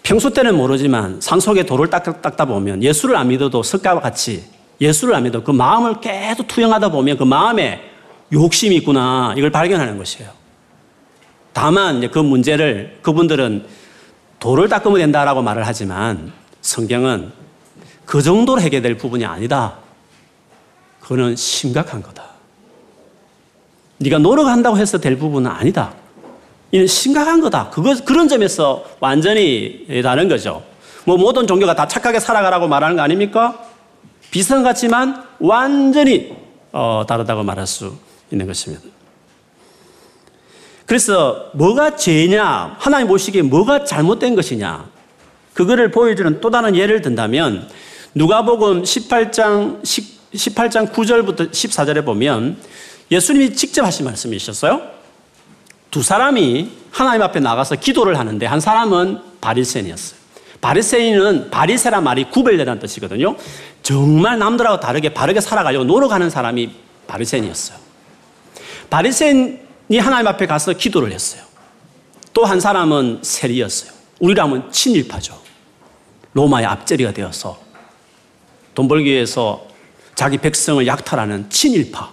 평소 0.04 0.30
때는 0.30 0.56
모르지만 0.56 1.22
산속에 1.22 1.66
돌을 1.66 1.90
닦다 1.90 2.46
보면 2.46 2.84
예수를 2.84 3.16
안 3.16 3.30
믿어도 3.30 3.64
석가와 3.64 4.02
같이 4.02 4.44
예수를 4.82 5.16
안 5.16 5.24
믿어도 5.24 5.46
그 5.46 5.52
마음을 5.52 6.02
계속 6.02 6.48
투영하다 6.48 6.90
보면 6.90 7.18
그 7.18 7.24
마음에 7.24 7.82
욕심이 8.34 8.76
있구나 8.78 9.34
이걸 9.38 9.50
발견하는 9.50 9.98
것이에요. 9.98 10.30
다만 11.54 12.12
그 12.12 12.20
문제를 12.20 13.00
그분들은 13.02 13.66
돌을 14.40 14.68
닦으면 14.68 14.98
된다라고 15.00 15.42
말을 15.42 15.66
하지만 15.66 16.34
성경은 16.62 17.32
그 18.06 18.22
정도로 18.22 18.60
해결될 18.60 18.98
부분이 18.98 19.24
아니다. 19.24 19.78
그거는 21.00 21.38
심각한 21.38 22.02
거다. 22.02 22.26
네가 24.00 24.18
노력한다고 24.18 24.78
해서 24.78 24.98
될 24.98 25.18
부분은 25.18 25.50
아니다. 25.50 25.94
이는 26.74 26.88
심각한 26.88 27.40
거다. 27.40 27.70
그거, 27.70 27.96
그런 28.04 28.28
점에서 28.28 28.84
완전히 29.00 29.86
다른 30.02 30.28
거죠. 30.28 30.64
뭐 31.06 31.18
모든 31.18 31.46
종교가 31.46 31.76
다 31.76 31.88
착하게 31.88 32.20
살아가라고 32.20 32.68
말하는 32.68 32.96
거 32.96 33.04
아닙니까? 33.04 33.64
비슷한 34.32 34.64
것 34.64 34.70
같지만 34.70 35.24
완전히 35.40 36.36
어, 36.72 37.04
다르다고 37.08 37.44
말할 37.44 37.68
수 37.68 37.96
있는 38.32 38.48
것입니다. 38.48 38.84
그래서 40.88 41.52
뭐가 41.54 41.96
죄냐, 41.96 42.76
하나님 42.80 43.08
보시기에 43.08 43.44
뭐가 43.44 43.84
잘못된 43.84 44.34
것이냐, 44.34 44.90
그거를 45.54 45.92
보여주는 45.92 46.42
또 46.42 46.50
다른 46.50 46.76
예를 46.76 47.04
든다면 47.04 47.70
누가복음 48.16 48.82
18장 48.82 49.84
18장 49.84 50.92
9절부터 50.92 51.52
14절에 51.52 52.04
보면 52.04 52.58
예수님이 53.12 53.54
직접 53.54 53.86
하신 53.86 54.06
말씀이 54.06 54.36
있었어요. 54.36 54.93
두 55.94 56.02
사람이 56.02 56.72
하나님 56.90 57.22
앞에 57.22 57.40
나가서 57.40 57.76
기도를 57.76 58.18
하는데 58.18 58.44
한 58.48 58.60
사람은 58.60 59.20
바리새인이었어요. 59.42 60.20
바리새인은 60.60 61.52
바리새라 61.52 62.02
말이 62.02 62.32
구별되라는 62.32 62.82
뜻이거든요. 62.82 63.36
정말 63.84 64.40
남들하고 64.40 64.80
다르게 64.80 65.14
바르게 65.14 65.40
살아가려고 65.40 65.86
노력하는 65.86 66.32
사람이 66.32 66.72
바리새인이었어요. 67.06 67.78
바리새인이 68.90 70.00
하나님 70.00 70.26
앞에 70.30 70.48
가서 70.48 70.74
기도를 70.74 71.12
했어요. 71.12 71.44
또 72.34 72.46
한 72.46 72.60
사람은 72.60 73.20
세리였어요. 73.22 73.92
우리로 74.20 74.42
하면 74.42 74.72
친일파죠. 74.72 75.40
로마의 76.34 76.66
앞제리가 76.66 77.12
되어서 77.14 77.60
돈 78.74 78.88
벌기 78.88 79.12
위해서 79.12 79.68
자기 80.16 80.40
백성을 80.40 80.88
약탈하는 80.88 81.52
친일파. 81.52 82.12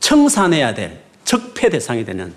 청산해야 0.00 0.74
될 0.74 1.01
적폐 1.32 1.70
대상이 1.70 2.04
되는 2.04 2.34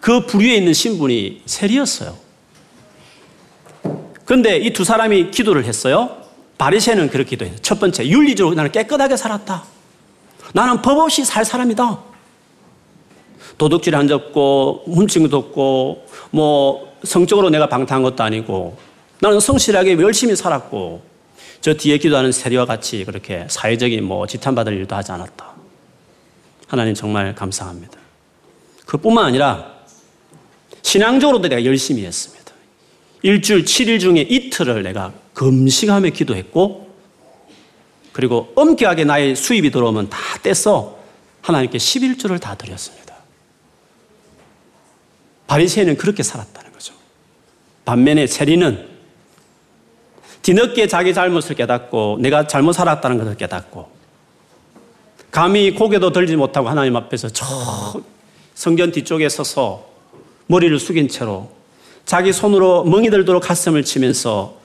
그 0.00 0.26
부류에 0.26 0.56
있는 0.56 0.72
신분이 0.72 1.42
세리였어요. 1.46 2.16
그런데 4.24 4.58
이 4.58 4.72
두 4.72 4.82
사람이 4.82 5.30
기도를 5.30 5.64
했어요. 5.64 6.16
바리새는 6.58 7.10
그렇게 7.10 7.30
기도해요. 7.30 7.54
첫 7.62 7.78
번째, 7.78 8.04
윤리적으로 8.08 8.56
나는 8.56 8.72
깨끗하게 8.72 9.16
살았다. 9.16 9.62
나는 10.54 10.82
법 10.82 10.98
없이 10.98 11.24
살 11.24 11.44
사람이다. 11.44 12.00
도둑질 13.58 13.94
안 13.94 14.08
잡고, 14.08 14.82
훔친 14.86 15.22
것도 15.22 15.36
없고, 15.36 16.04
뭐, 16.32 16.96
성적으로 17.04 17.48
내가 17.50 17.68
방탕한 17.68 18.02
것도 18.02 18.24
아니고, 18.24 18.76
나는 19.20 19.38
성실하게 19.38 19.92
열심히 20.00 20.34
살았고, 20.34 21.02
저 21.60 21.74
뒤에 21.74 21.98
기도하는 21.98 22.32
세리와 22.32 22.66
같이 22.66 23.04
그렇게 23.04 23.46
사회적인 23.48 24.02
뭐 24.02 24.26
지탄받을 24.26 24.72
일도 24.72 24.96
하지 24.96 25.12
않았다. 25.12 25.57
하나님 26.68 26.94
정말 26.94 27.34
감사합니다. 27.34 27.98
그뿐만 28.86 29.24
아니라 29.24 29.74
신앙적으로도 30.82 31.48
내가 31.48 31.64
열심히 31.64 32.04
했습니다. 32.04 32.52
일주일 33.22 33.64
7일 33.64 33.98
중에 33.98 34.20
이틀을 34.20 34.82
내가 34.82 35.12
금식하며 35.34 36.10
기도했고 36.10 36.94
그리고 38.12 38.52
엄격하게 38.54 39.04
나의 39.04 39.34
수입이 39.34 39.70
들어오면 39.70 40.10
다 40.10 40.18
떼서 40.42 40.98
하나님께 41.42 41.78
11조를 41.78 42.40
다 42.40 42.54
드렸습니다. 42.54 43.16
바리새인은 45.46 45.96
그렇게 45.96 46.22
살았다는 46.22 46.72
거죠. 46.72 46.94
반면에 47.84 48.26
세리는 48.26 48.88
뒤늦게 50.42 50.86
자기 50.86 51.14
잘못을 51.14 51.56
깨닫고 51.56 52.18
내가 52.20 52.46
잘못 52.46 52.72
살았다는 52.72 53.18
것을 53.18 53.36
깨닫고 53.36 53.97
감히 55.30 55.72
고개도 55.74 56.12
들지 56.12 56.36
못하고 56.36 56.68
하나님 56.68 56.96
앞에서 56.96 57.28
저 57.28 57.44
성전 58.54 58.92
뒤쪽에 58.92 59.28
서서 59.28 59.86
머리를 60.46 60.78
숙인 60.78 61.08
채로 61.08 61.50
자기 62.04 62.32
손으로 62.32 62.84
멍이 62.84 63.10
들도록 63.10 63.42
가슴을 63.42 63.84
치면서 63.84 64.56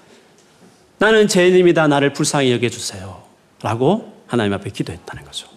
나는 0.98 1.28
죄인입니다. 1.28 1.88
나를 1.88 2.14
불쌍히 2.14 2.52
여겨주세요. 2.54 3.22
라고 3.62 4.14
하나님 4.28 4.54
앞에 4.54 4.70
기도했다는 4.70 5.26
거죠. 5.26 5.48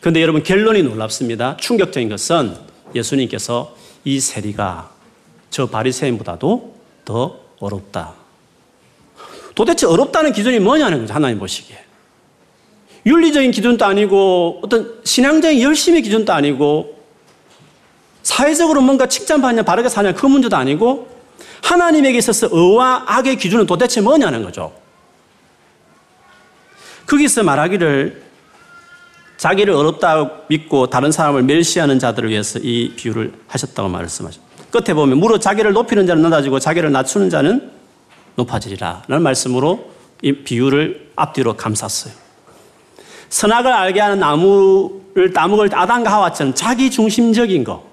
그런데 0.00 0.22
여러분 0.22 0.42
결론이 0.42 0.82
놀랍습니다. 0.82 1.58
충격적인 1.58 2.08
것은 2.08 2.56
예수님께서 2.94 3.76
이 4.04 4.18
세리가 4.18 4.90
저 5.50 5.66
바리새인보다도 5.66 6.74
더 7.04 7.40
어렵다. 7.58 8.14
도대체 9.54 9.86
어렵다는 9.86 10.32
기준이 10.32 10.58
뭐냐는 10.60 11.00
거죠. 11.00 11.12
하나님 11.12 11.38
보시기에. 11.38 11.89
윤리적인 13.06 13.50
기준도 13.50 13.84
아니고 13.84 14.60
어떤 14.62 15.00
신앙적인 15.04 15.60
열심의 15.60 16.02
기준도 16.02 16.32
아니고 16.32 16.98
사회적으로 18.22 18.82
뭔가 18.82 19.06
칭찬받냐 19.06 19.62
바르게 19.62 19.88
사냐 19.88 20.12
그 20.12 20.26
문제도 20.26 20.56
아니고 20.56 21.08
하나님에게 21.62 22.18
있어서 22.18 22.48
의와 22.50 23.04
악의 23.06 23.36
기준은 23.36 23.66
도대체 23.66 24.00
뭐냐는 24.00 24.42
거죠. 24.42 24.72
거기서 27.06 27.42
말하기를 27.42 28.22
자기를 29.36 29.72
어렵다 29.74 30.42
믿고 30.48 30.88
다른 30.90 31.10
사람을 31.10 31.42
멸시하는 31.42 31.98
자들을 31.98 32.28
위해서 32.28 32.58
이 32.62 32.92
비유를 32.94 33.32
하셨다고 33.48 33.88
말씀하죠. 33.88 34.40
끝에 34.70 34.94
보면 34.94 35.18
무릇 35.18 35.40
자기를 35.40 35.72
높이는 35.72 36.06
자는 36.06 36.22
낮아지고 36.22 36.60
자기를 36.60 36.92
낮추는 36.92 37.30
자는 37.30 37.70
높아지리라. 38.36 39.04
라는 39.08 39.22
말씀으로 39.22 39.90
이 40.22 40.32
비유를 40.32 41.12
앞뒤로 41.16 41.56
감쌌어요. 41.56 42.12
선악을 43.30 43.72
알게 43.72 44.00
하는 44.00 44.18
나무를 44.18 45.32
따먹을 45.32 45.70
아담과 45.72 46.12
하와처럼 46.12 46.54
자기 46.54 46.90
중심적인 46.90 47.64
거. 47.64 47.88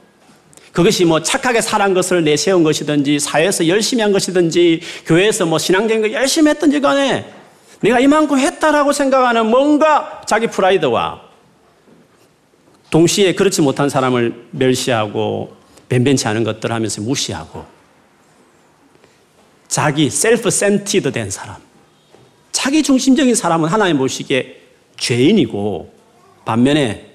그것이 0.71 1.05
뭐 1.05 1.23
착하게 1.23 1.61
살한 1.61 1.93
것을 1.93 2.23
내세운 2.23 2.63
것이든지 2.63 3.19
사회에서 3.19 3.67
열심히 3.67 4.03
한 4.03 4.11
것이든지 4.11 4.81
교회에서 5.05 5.45
뭐 5.45 5.57
신앙적인 5.57 6.01
거 6.01 6.11
열심히 6.11 6.49
했든지 6.49 6.81
간에 6.81 7.31
내가 7.79 7.99
이만큼 7.99 8.37
했다라고 8.37 8.91
생각하는 8.91 9.47
뭔가 9.47 10.21
자기 10.27 10.47
프라이드와 10.47 11.21
동시에 12.89 13.33
그렇지 13.33 13.61
못한 13.61 13.89
사람을 13.89 14.47
멸시하고 14.51 15.55
변변치 15.89 16.27
않은 16.27 16.43
것들 16.43 16.71
하면서 16.71 17.01
무시하고 17.01 17.65
자기 19.67 20.09
self 20.09 20.49
centered 20.49 21.11
된 21.11 21.29
사람 21.29 21.57
자기 22.51 22.81
중심적인 22.83 23.35
사람은 23.35 23.69
하나님 23.69 23.97
보시기에 23.97 24.66
죄인이고 24.97 25.93
반면에 26.45 27.11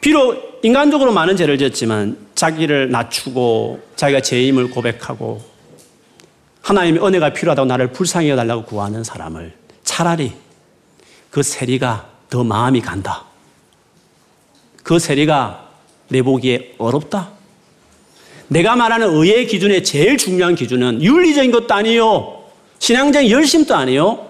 비록 0.00 0.60
인간적으로 0.62 1.12
많은 1.12 1.36
죄를 1.36 1.58
지었지만 1.58 2.16
자기를 2.34 2.90
낮추고 2.90 3.80
자기가 3.96 4.20
죄임을 4.20 4.70
고백하고 4.70 5.42
하나님의 6.62 7.04
은혜가 7.04 7.32
필요하다고 7.32 7.66
나를 7.66 7.92
불쌍히 7.92 8.30
여겨달라고 8.30 8.64
구하는 8.64 9.04
사람을 9.04 9.54
차라리 9.84 10.32
그 11.30 11.42
세리가 11.42 12.08
더 12.28 12.44
마음이 12.44 12.80
간다. 12.80 13.24
그 14.82 14.98
세리가 14.98 15.68
내 16.08 16.22
보기에 16.22 16.74
어렵다. 16.78 17.30
내가 18.48 18.74
말하는 18.74 19.14
의의 19.14 19.46
기준의 19.46 19.84
제일 19.84 20.16
중요한 20.18 20.54
기준은 20.54 21.02
윤리적인 21.02 21.50
것도 21.52 21.72
아니요. 21.72 22.44
신앙적인 22.78 23.30
열심도 23.30 23.74
아니요. 23.74 24.29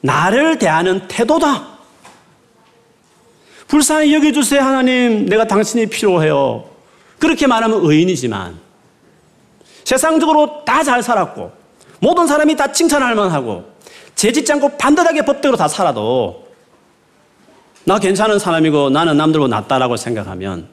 나를 0.00 0.58
대하는 0.58 1.06
태도다. 1.08 1.68
불쌍히 3.68 4.12
여겨주세요, 4.14 4.60
하나님. 4.60 5.26
내가 5.26 5.46
당신이 5.46 5.86
필요해요. 5.86 6.64
그렇게 7.18 7.46
말하면 7.46 7.80
의인이지만 7.84 8.58
세상적으로 9.84 10.64
다 10.64 10.82
잘 10.82 11.02
살았고 11.02 11.52
모든 12.00 12.26
사람이 12.26 12.56
다 12.56 12.72
칭찬할 12.72 13.14
만하고 13.14 13.64
죄짓지 14.14 14.50
않고 14.54 14.78
반듯하게 14.78 15.22
법대로 15.22 15.56
다 15.56 15.68
살아도 15.68 16.48
나 17.84 17.98
괜찮은 17.98 18.38
사람이고 18.38 18.88
나는 18.90 19.16
남들보다 19.18 19.54
낫다라고 19.60 19.96
생각하면 19.96 20.68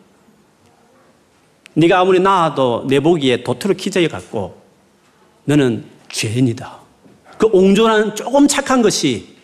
네가 1.73 1.99
아무리 1.99 2.19
나아도 2.19 2.85
내 2.87 2.99
보기에 3.01 3.43
도트로 3.43 3.73
키재에 3.73 4.07
갖고 4.07 4.61
너는 5.45 5.85
죄인이다. 6.09 6.86
그 7.37 7.47
옹졸한 7.51 8.15
조금 8.15 8.47
착한 8.47 8.81
것이 8.81 9.35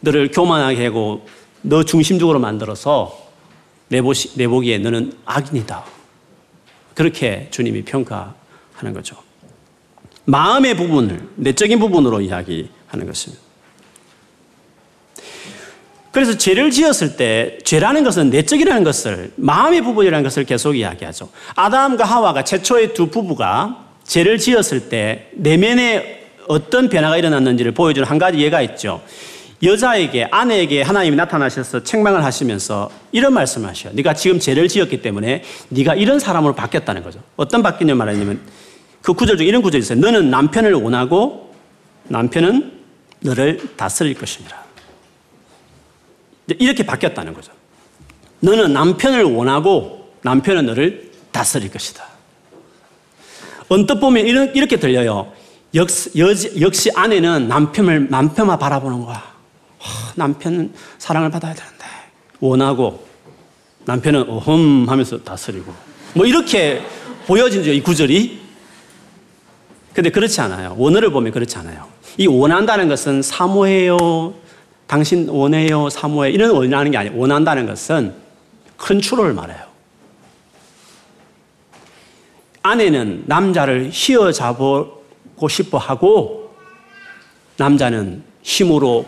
너를 0.00 0.30
교만하게 0.30 0.86
하고 0.86 1.26
너 1.62 1.82
중심적으로 1.84 2.38
만들어서 2.38 3.28
내, 3.88 4.00
보시, 4.00 4.36
내 4.36 4.46
보기에 4.46 4.78
너는 4.78 5.12
악인이다. 5.24 5.84
그렇게 6.94 7.48
주님이 7.50 7.82
평가하는 7.82 8.94
거죠. 8.94 9.16
마음의 10.24 10.76
부분을, 10.76 11.28
내적인 11.36 11.78
부분으로 11.80 12.20
이야기하는 12.20 13.06
것입니다. 13.06 13.42
그래서 16.12 16.36
죄를 16.36 16.70
지었을 16.70 17.16
때 17.16 17.58
죄라는 17.64 18.02
것은 18.04 18.30
내적이라는 18.30 18.82
것을 18.82 19.32
마음의 19.36 19.82
부분이라는 19.82 20.24
것을 20.24 20.44
계속 20.44 20.74
이야기하죠. 20.74 21.28
아담과 21.54 22.04
하와가 22.04 22.42
최초의 22.42 22.94
두 22.94 23.08
부부가 23.10 23.86
죄를 24.04 24.38
지었을 24.38 24.88
때 24.88 25.30
내면에 25.34 26.19
어떤 26.50 26.88
변화가 26.88 27.16
일어났는지를 27.16 27.70
보여주는 27.70 28.04
한 28.08 28.18
가지 28.18 28.40
예가 28.40 28.60
있죠. 28.62 29.00
여자에게 29.62 30.24
아내에게 30.32 30.82
하나님이 30.82 31.14
나타나셔서 31.14 31.84
책망을 31.84 32.24
하시면서 32.24 32.90
이런 33.12 33.34
말씀을 33.34 33.68
하셔요. 33.68 33.92
네가 33.94 34.14
지금 34.14 34.40
죄를 34.40 34.66
지었기 34.66 35.00
때문에 35.00 35.44
네가 35.68 35.94
이런 35.94 36.18
사람으로 36.18 36.56
바뀌었다는 36.56 37.04
거죠. 37.04 37.22
어떤 37.36 37.62
바뀌냐 37.62 37.94
말하냐면 37.94 38.40
그 39.00 39.12
구절 39.14 39.36
중에 39.36 39.46
이런 39.46 39.62
구절이 39.62 39.80
있어요. 39.80 40.00
너는 40.00 40.28
남편을 40.28 40.74
원하고 40.74 41.54
남편은 42.08 42.80
너를 43.20 43.60
다스릴 43.76 44.14
것입니다. 44.14 44.64
이렇게 46.58 46.84
바뀌었다는 46.84 47.32
거죠. 47.32 47.52
너는 48.40 48.72
남편을 48.72 49.22
원하고 49.22 50.14
남편은 50.22 50.66
너를 50.66 51.12
다스릴 51.30 51.70
것이다. 51.70 52.04
언뜻 53.68 54.00
보면 54.00 54.26
이렇게 54.26 54.78
들려요. 54.78 55.32
역시, 55.74 56.10
역시 56.60 56.90
아내는 56.94 57.48
남편을, 57.48 58.08
남편만 58.10 58.58
바라보는 58.58 59.04
거야. 59.04 59.22
하, 59.78 60.12
남편은 60.16 60.72
사랑을 60.98 61.30
받아야 61.30 61.54
되는데. 61.54 61.84
원하고 62.40 63.06
남편은 63.84 64.28
어흠 64.28 64.86
하면서 64.88 65.18
다스리고. 65.18 65.72
뭐 66.14 66.26
이렇게 66.26 66.82
보여진죠, 67.26 67.70
이 67.70 67.80
구절이. 67.80 68.40
근데 69.92 70.10
그렇지 70.10 70.40
않아요. 70.40 70.74
원어를 70.78 71.10
보면 71.10 71.32
그렇지 71.32 71.56
않아요. 71.58 71.88
이 72.16 72.26
원한다는 72.26 72.88
것은 72.88 73.22
사모해요, 73.22 74.34
당신 74.86 75.28
원해요, 75.28 75.88
사모해 75.88 76.30
이런 76.30 76.50
원하는 76.50 76.90
게 76.90 76.98
아니에요. 76.98 77.16
원한다는 77.16 77.66
것은 77.66 78.14
컨트롤을 78.76 79.34
말해요. 79.34 79.70
아내는 82.62 83.24
남자를 83.26 83.90
휘어잡 83.92 84.99
고 85.40 85.48
싶어 85.48 85.78
하고 85.78 86.54
남자는 87.56 88.22
힘으로 88.42 89.06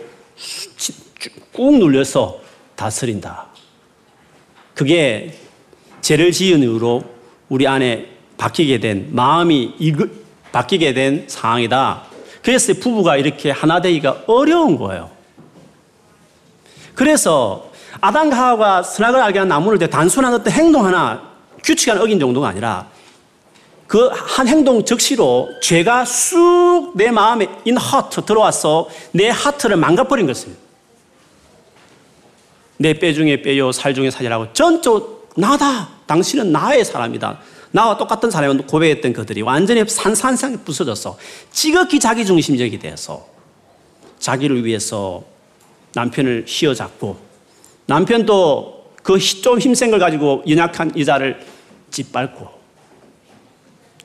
꾹 1.53 1.77
눌려서 1.77 2.40
다스린다. 2.75 3.49
그게 4.75 5.37
죄를 6.01 6.33
지은 6.33 6.62
이후로 6.62 7.05
우리 7.51 7.68
안에 7.68 8.07
바뀌게 8.38 8.81
된 8.81 9.11
마음이 9.12 9.75
바뀌게 10.53 10.95
된 10.95 11.25
상황이다. 11.29 12.05
그래서 12.42 12.73
부부가 12.81 13.18
이렇게 13.18 13.51
하나 13.51 13.83
되기가 13.83 14.25
어려운 14.27 14.79
거예요. 14.79 15.11
그래서 16.95 17.71
아담과 18.01 18.35
하와가 18.35 18.83
선악을 18.83 19.21
알게 19.21 19.38
한 19.38 19.49
나무를 19.49 19.79
대 19.79 19.90
단순한 19.90 20.33
어떤 20.33 20.51
행동 20.51 20.87
하나 20.87 21.31
규칙 21.62 21.90
하나 21.90 22.01
어긴 22.01 22.18
정도가 22.18 22.49
아니라 22.49 22.88
그 23.92 24.09
한 24.09 24.48
행동 24.48 24.83
즉시로 24.87 25.50
죄가 25.61 26.07
쑥 26.07 26.92
내 26.96 27.11
마음에 27.11 27.46
인 27.66 27.76
하트 27.76 28.24
들어와서 28.24 28.88
내 29.12 29.28
하트를 29.28 29.76
망가버린 29.76 30.26
것입니다. 30.26 30.59
내 32.78 32.94
뼈 32.94 33.12
중에 33.12 33.42
뼈요, 33.42 33.70
살 33.70 33.94
중에 33.94 34.11
살이라고 34.11 34.55
전적 34.55 35.28
나다. 35.37 35.90
당신은 36.07 36.52
나의 36.52 36.87
사람이다. 36.87 37.38
나와 37.70 37.98
똑같은 37.98 38.31
사람을 38.31 38.66
고백했던 38.66 39.12
그들이 39.12 39.42
완전히 39.42 39.87
산산상 39.87 40.64
부서져서 40.64 41.18
지극히 41.52 42.00
자기중심적이 42.00 42.78
되어서 42.78 43.26
자기를 44.18 44.64
위해서 44.64 45.22
남편을 45.94 46.46
휘어잡고 46.48 47.18
남편도 47.87 48.94
그 49.02 49.18
좀 49.18 49.59
힘센 49.59 49.90
걸 49.90 50.00
가지고 50.00 50.42
연약한 50.48 50.98
여자를 50.98 51.44
짓밟고 51.90 52.62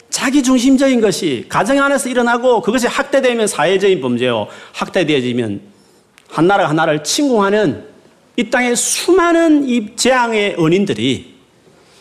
자기 0.09 0.41
중심적인 0.41 1.01
것이 1.01 1.45
가정 1.49 1.81
안에서 1.81 2.09
일어나고 2.09 2.61
그것이 2.61 2.87
학대되면 2.87 3.47
사회적인 3.47 4.01
범죄요. 4.01 4.47
학대되어지면 4.73 5.61
한 6.29 6.47
나라가 6.47 6.69
한 6.69 6.75
나라를 6.75 7.03
침공하는 7.03 7.85
이 8.35 8.49
땅의 8.49 8.75
수많은 8.75 9.67
이 9.67 9.95
재앙의 9.95 10.57
은인들이 10.59 11.35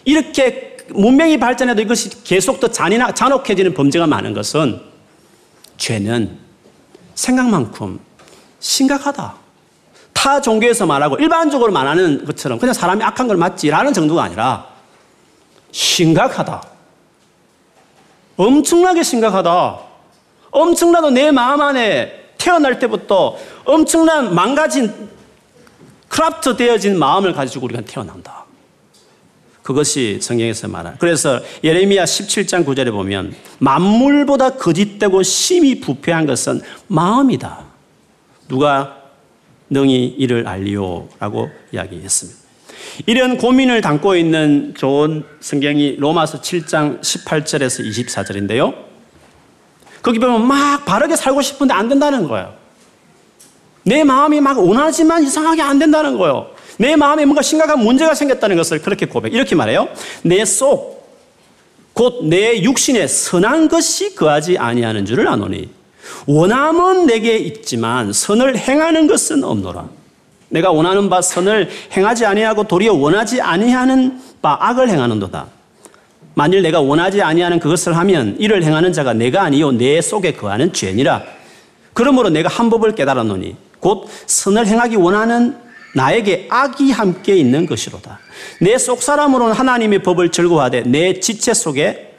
이렇게 0.05 0.77
문명이 0.91 1.39
발전해도 1.39 1.83
이것이 1.83 2.23
계속 2.23 2.61
더 2.61 2.69
잔인하, 2.69 3.13
잔혹해지는 3.13 3.75
범죄가 3.75 4.07
많은 4.07 4.35
것은 4.35 4.81
죄는 5.79 6.39
생각만큼 7.15 7.99
심각하다. 8.61 9.35
타 10.13 10.41
종교에서 10.41 10.87
말하고 10.87 11.17
일반적으로 11.17 11.73
말하는 11.73 12.25
것처럼 12.25 12.59
그냥 12.59 12.73
사람이 12.73 13.03
악한 13.03 13.29
걸 13.29 13.37
맞지라는 13.37 13.93
정도가 13.93 14.23
아니라 14.25 14.67
심각하다. 15.73 16.76
엄청나게 18.37 19.03
심각하다. 19.03 19.79
엄청나도 20.51 21.11
내 21.11 21.31
마음 21.31 21.61
안에 21.61 22.33
태어날 22.39 22.79
때부터 22.79 23.37
엄청난 23.65 24.35
망가진 24.35 24.93
크라프트 26.09 26.57
되어진 26.57 26.99
마음을 26.99 27.33
가지고 27.33 27.67
우리가 27.67 27.83
태어난다. 27.83 28.45
그것이 29.63 30.21
성경에서 30.23 30.69
말하는. 30.69 30.97
그래서 30.99 31.41
예레미야 31.65 32.05
17장 32.05 32.65
9절에 32.65 32.93
보면 32.93 33.35
만물보다 33.59 34.51
거짓되고 34.51 35.25
심히 35.25 35.81
부패한 35.81 36.27
것은 36.27 36.61
마음이다. 36.87 37.65
누가 38.49 38.97
능히 39.69 40.07
이를 40.07 40.47
알리오라고 40.47 41.51
이야기했습니다. 41.73 42.46
이런 43.05 43.37
고민을 43.37 43.83
담고 43.83 44.17
있는 44.17 44.75
좋은 44.77 45.25
성경이 45.41 45.97
로마서 45.99 46.41
7장 46.41 47.01
18절에서 47.03 47.87
24절인데요. 47.87 48.75
거기 50.03 50.19
보면 50.19 50.47
막 50.47 50.85
바르게 50.85 51.17
살고 51.17 51.43
싶은데 51.43 51.75
안 51.75 51.89
된다는 51.89 52.27
거예요. 52.29 52.55
내 53.83 54.03
마음이 54.05 54.41
막 54.41 54.59
원하지만 54.59 55.23
이상하게 55.23 55.63
안 55.63 55.79
된다는 55.79 56.17
거예요. 56.17 56.51
내 56.79 56.97
마음에 56.97 57.25
뭔가 57.25 57.43
심각한 57.43 57.79
문제가 57.81 58.15
생겼다는 58.15 58.57
것을 58.57 58.81
그렇게 58.83 59.07
고백. 59.07 59.35
이렇게 59.35 59.55
말해요. 59.55 59.89
내 60.23 60.45
속, 60.45 60.97
곧 61.93 62.25
내 62.25 62.63
육신에 62.63 63.07
선한 63.07 63.69
것이 63.69 64.15
거하지 64.15 64.59
아니하는 64.59 65.07
줄을 65.07 65.29
아노니. 65.29 65.71
원함은 66.27 67.07
내게 67.07 67.37
있지만 67.39 68.13
선을 68.13 68.57
행하는 68.59 69.07
것은 69.07 69.43
없노라. 69.45 69.89
내가 70.49 70.71
원하는 70.71 71.09
바 71.09 71.21
선을 71.23 71.69
행하지 71.97 72.27
아니하고 72.27 72.65
도리어 72.65 72.95
원하지 72.95 73.41
아니하는 73.41 74.21
바 74.43 74.57
악을 74.61 74.89
행하는도다. 74.89 75.47
만일 76.35 76.63
내가 76.63 76.81
원하지 76.81 77.23
아니하는 77.23 77.59
그것을 77.59 77.97
하면 77.97 78.37
이를 78.39 78.63
행하는 78.63 78.93
자가 78.93 79.13
내가 79.15 79.43
아니요 79.43 79.73
내 79.73 80.01
속에 80.01 80.33
거하는 80.33 80.73
죄니라. 80.73 81.23
그러므로 81.95 82.29
내가 82.29 82.49
한 82.49 82.69
법을 82.71 82.95
깨달았노니 82.95 83.57
곧 83.81 84.09
선을 84.27 84.67
행하기 84.67 84.97
원하는 84.97 85.57
나에게 85.95 86.47
악이 86.51 86.93
함께 86.93 87.37
있는 87.37 87.65
것이로다. 87.67 88.19
내 88.61 88.77
속 88.77 89.03
사람으로는 89.03 89.55
하나님의 89.55 90.01
법을 90.01 90.31
즐거워하되 90.31 90.83
내 90.83 91.19
지체 91.21 91.55
속에 91.55 92.13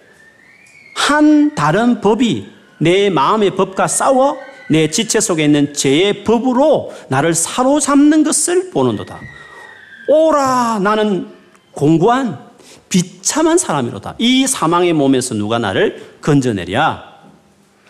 한 0.95 1.53
다른 1.53 2.01
법이 2.01 2.47
내 2.79 3.09
마음의 3.11 3.51
법과 3.51 3.87
싸워 3.87 4.37
내 4.69 4.89
지체 4.89 5.19
속에 5.19 5.45
있는 5.45 5.73
죄의 5.73 6.23
법으로 6.23 6.93
나를 7.09 7.33
사로잡는 7.33 8.23
것을 8.23 8.69
보는도다. 8.71 9.19
오라 10.07 10.79
나는 10.81 11.27
공고한 11.71 12.47
비참한 12.89 13.57
사람이로다. 13.57 14.15
이 14.17 14.47
사망의 14.47 14.93
몸에서 14.93 15.35
누가 15.35 15.59
나를 15.59 16.17
건져내랴? 16.21 17.17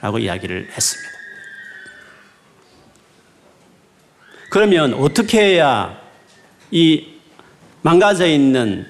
라고 0.01 0.19
이야기를 0.19 0.69
했습니다. 0.75 1.09
그러면 4.49 4.93
어떻게 4.93 5.39
해야 5.39 5.99
이 6.71 7.05
망가져 7.81 8.27
있는 8.27 8.85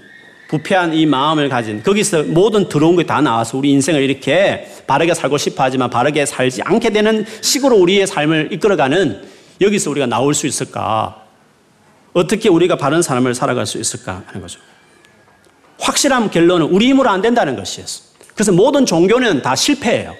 부패한 0.50 0.94
이 0.94 1.06
마음을 1.06 1.50
가진 1.50 1.84
거기서 1.84 2.24
모든 2.24 2.70
들어온 2.70 2.96
게 2.96 3.04
다 3.04 3.22
나와서 3.22 3.58
우리 3.58 3.72
인생을 3.72 4.02
이렇게 4.02 4.68
바르게 4.88 5.14
살고 5.14 5.38
싶어 5.38 5.64
하지만 5.64 5.90
바르게 5.90 6.26
살지 6.26 6.62
않게 6.64 6.92
되는 6.92 7.26
식으로 7.42 7.76
우리의 7.78 8.08
삶을 8.08 8.50
이끌어가는 8.54 9.28
여기서 9.60 9.90
우리가 9.92 10.06
나올 10.06 10.34
수 10.34 10.48
있을까? 10.48 11.24
어떻게 12.14 12.50
우리가 12.50 12.78
바른 12.78 13.02
삶을 13.02 13.36
살아갈 13.36 13.66
수 13.66 13.78
있을까 13.78 14.24
하는 14.28 14.42
거죠. 14.42 14.60
확실한 15.80 16.32
결론은 16.32 16.68
우리 16.68 16.88
힘으로 16.88 17.10
안 17.10 17.22
된다는 17.22 17.56
것이었어. 17.56 18.04
그래서 18.34 18.52
모든 18.52 18.86
종교는 18.86 19.42
다 19.42 19.56
실패예요. 19.56 20.16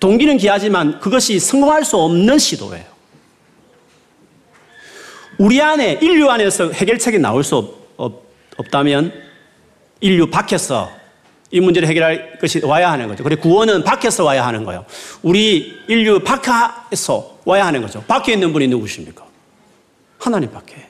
동기는 0.00 0.36
귀하지만 0.36 1.00
그것이 1.00 1.40
성공할 1.40 1.84
수 1.84 1.96
없는 1.96 2.38
시도예요. 2.38 2.84
우리 5.38 5.60
안에 5.60 5.98
인류 6.02 6.28
안에서 6.30 6.70
해결책이 6.72 7.18
나올 7.18 7.42
수 7.44 7.56
없, 7.56 7.77
없 8.58 8.70
다면 8.70 9.12
인류 10.00 10.28
밖에서 10.28 10.90
이 11.50 11.60
문제를 11.60 11.88
해결할 11.88 12.38
것이 12.38 12.60
와야 12.64 12.92
하는 12.92 13.08
거죠. 13.08 13.24
그리고 13.24 13.40
구원은 13.40 13.82
밖에서 13.84 14.24
와야 14.24 14.46
하는 14.46 14.64
거예요. 14.64 14.84
우리 15.22 15.74
인류 15.88 16.20
밖에서 16.20 17.38
와야 17.46 17.64
하는 17.66 17.80
거죠. 17.80 18.02
밖에 18.06 18.34
있는 18.34 18.52
분이 18.52 18.68
누구십니까? 18.68 19.24
하나님 20.18 20.52
밖에. 20.52 20.86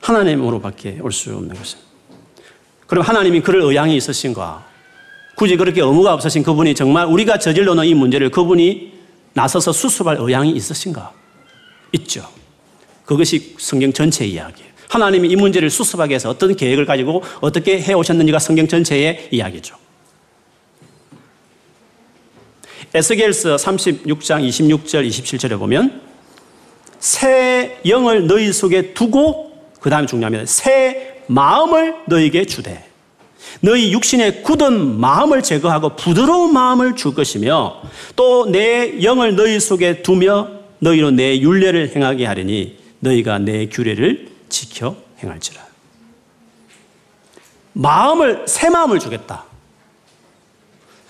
하나님으로 0.00 0.60
밖에 0.60 0.98
올 1.00 1.12
수 1.12 1.34
없는 1.36 1.54
것은. 1.54 1.78
그럼 2.86 3.04
하나님이 3.04 3.40
그럴 3.42 3.62
의향이 3.62 3.94
있으신가? 3.96 4.66
굳이 5.36 5.56
그렇게 5.56 5.82
의무가 5.82 6.14
없으신 6.14 6.42
그분이 6.42 6.74
정말 6.74 7.06
우리가 7.06 7.38
저질러 7.38 7.74
놓은 7.74 7.86
이 7.86 7.94
문제를 7.94 8.30
그분이 8.30 8.98
나서서 9.34 9.72
수습할 9.72 10.16
의향이 10.18 10.50
있으신가? 10.52 11.12
있죠. 11.92 12.28
그것이 13.04 13.54
성경 13.58 13.92
전체 13.92 14.24
이야기예요. 14.26 14.67
하나님이 14.88 15.28
이 15.28 15.36
문제를 15.36 15.70
수습하기 15.70 16.10
위해서 16.10 16.30
어떤 16.30 16.56
계획을 16.56 16.86
가지고 16.86 17.22
어떻게 17.40 17.80
해 17.80 17.92
오셨는지가 17.92 18.38
성경 18.38 18.66
전체의 18.66 19.28
이야기죠. 19.30 19.76
에스겔서 22.94 23.56
36장 23.56 24.48
26절 24.48 25.06
27절에 25.08 25.58
보면 25.58 26.00
새 26.98 27.78
영을 27.86 28.26
너희 28.26 28.52
속에 28.52 28.94
두고 28.94 29.52
그 29.80 29.90
다음에 29.90 30.06
중요합니다. 30.06 30.46
새 30.46 31.22
마음을 31.26 31.94
너에게 32.06 32.46
주되 32.46 32.84
너희 33.60 33.92
육신의 33.92 34.42
굳은 34.42 34.98
마음을 34.98 35.42
제거하고 35.42 35.96
부드러운 35.96 36.52
마음을 36.52 36.96
줄 36.96 37.14
것이며 37.14 37.82
또 38.16 38.46
내 38.50 39.02
영을 39.02 39.36
너희 39.36 39.60
속에 39.60 40.02
두며 40.02 40.48
너희로 40.78 41.10
내 41.10 41.38
윤례를 41.40 41.94
행하게 41.94 42.24
하리니 42.24 42.78
너희가 43.00 43.38
내 43.38 43.66
규례를 43.66 44.28
지켜 44.48 44.96
행할지라. 45.22 45.60
마음을 47.72 48.44
새 48.46 48.70
마음을 48.70 48.98
주겠다. 48.98 49.44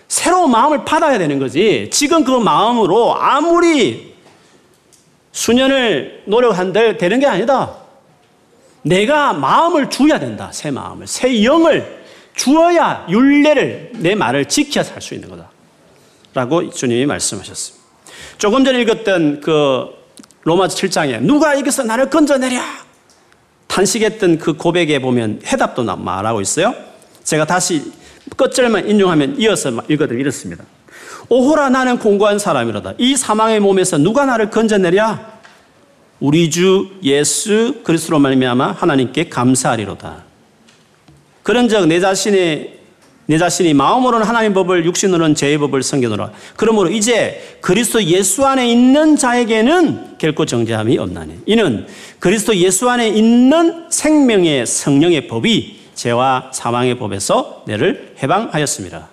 새로운 0.08 0.50
마음을 0.50 0.84
받아야 0.84 1.18
되는 1.18 1.38
거지. 1.38 1.88
지금 1.92 2.24
그 2.24 2.30
마음으로 2.32 3.14
아무리 3.14 4.14
수년을 5.32 6.24
노력한들 6.26 6.98
되는 6.98 7.20
게 7.20 7.26
아니다. 7.26 7.74
내가 8.82 9.32
마음을 9.32 9.90
주어야 9.90 10.18
된다. 10.18 10.50
새 10.52 10.70
마음을. 10.70 11.06
새 11.06 11.44
영을 11.44 12.04
주어야 12.34 13.06
윤례를 13.08 13.92
내 13.94 14.14
말을 14.14 14.46
지켜 14.46 14.82
살 14.82 15.00
수 15.02 15.14
있는 15.14 15.28
거다. 15.28 15.50
라고 16.34 16.70
주님이 16.70 17.06
말씀하셨습니다. 17.06 17.86
조금 18.38 18.64
전에 18.64 18.80
읽었던 18.82 19.40
그 19.40 19.86
로마서 20.42 20.76
7장에 20.76 21.20
누가 21.20 21.56
여기서 21.58 21.82
나를 21.84 22.08
건져내랴 22.10 22.87
탄식했던 23.68 24.38
그 24.38 24.54
고백에 24.54 24.98
보면 24.98 25.40
해답도 25.46 25.84
말하고 25.84 26.40
있어요. 26.40 26.74
제가 27.22 27.44
다시 27.44 27.92
끝절만 28.36 28.88
인용하면 28.88 29.40
이어서 29.40 29.70
읽어드리면 29.70 30.20
이렇습니다. 30.20 30.64
오호라 31.28 31.68
나는 31.68 31.98
공고한 31.98 32.38
사람이로다. 32.38 32.94
이 32.98 33.16
사망의 33.16 33.60
몸에서 33.60 33.98
누가 33.98 34.24
나를 34.24 34.50
건져내랴? 34.50 35.38
우리 36.20 36.50
주 36.50 36.88
예수 37.02 37.76
그리스도로 37.84 38.18
말미암아 38.18 38.72
하나님께 38.72 39.28
감사하리로다. 39.28 40.24
그런즉 41.42 41.86
내 41.86 42.00
자신의 42.00 42.77
내 43.28 43.36
자신이 43.36 43.74
마음으로는 43.74 44.26
하나님 44.26 44.54
법을 44.54 44.86
육신으로는 44.86 45.34
죄의 45.34 45.58
법을 45.58 45.82
섬겨노라. 45.82 46.32
그러므로 46.56 46.88
이제 46.88 47.58
그리스도 47.60 48.02
예수 48.04 48.46
안에 48.46 48.66
있는 48.66 49.16
자에게는 49.16 50.16
결코 50.16 50.46
정죄함이 50.46 50.96
없나니. 50.96 51.40
이는 51.44 51.86
그리스도 52.20 52.56
예수 52.56 52.88
안에 52.88 53.08
있는 53.08 53.84
생명의 53.90 54.64
성령의 54.64 55.28
법이 55.28 55.78
죄와 55.94 56.52
사망의 56.54 56.98
법에서 56.98 57.64
내를 57.66 58.14
해방하였습니다. 58.22 59.10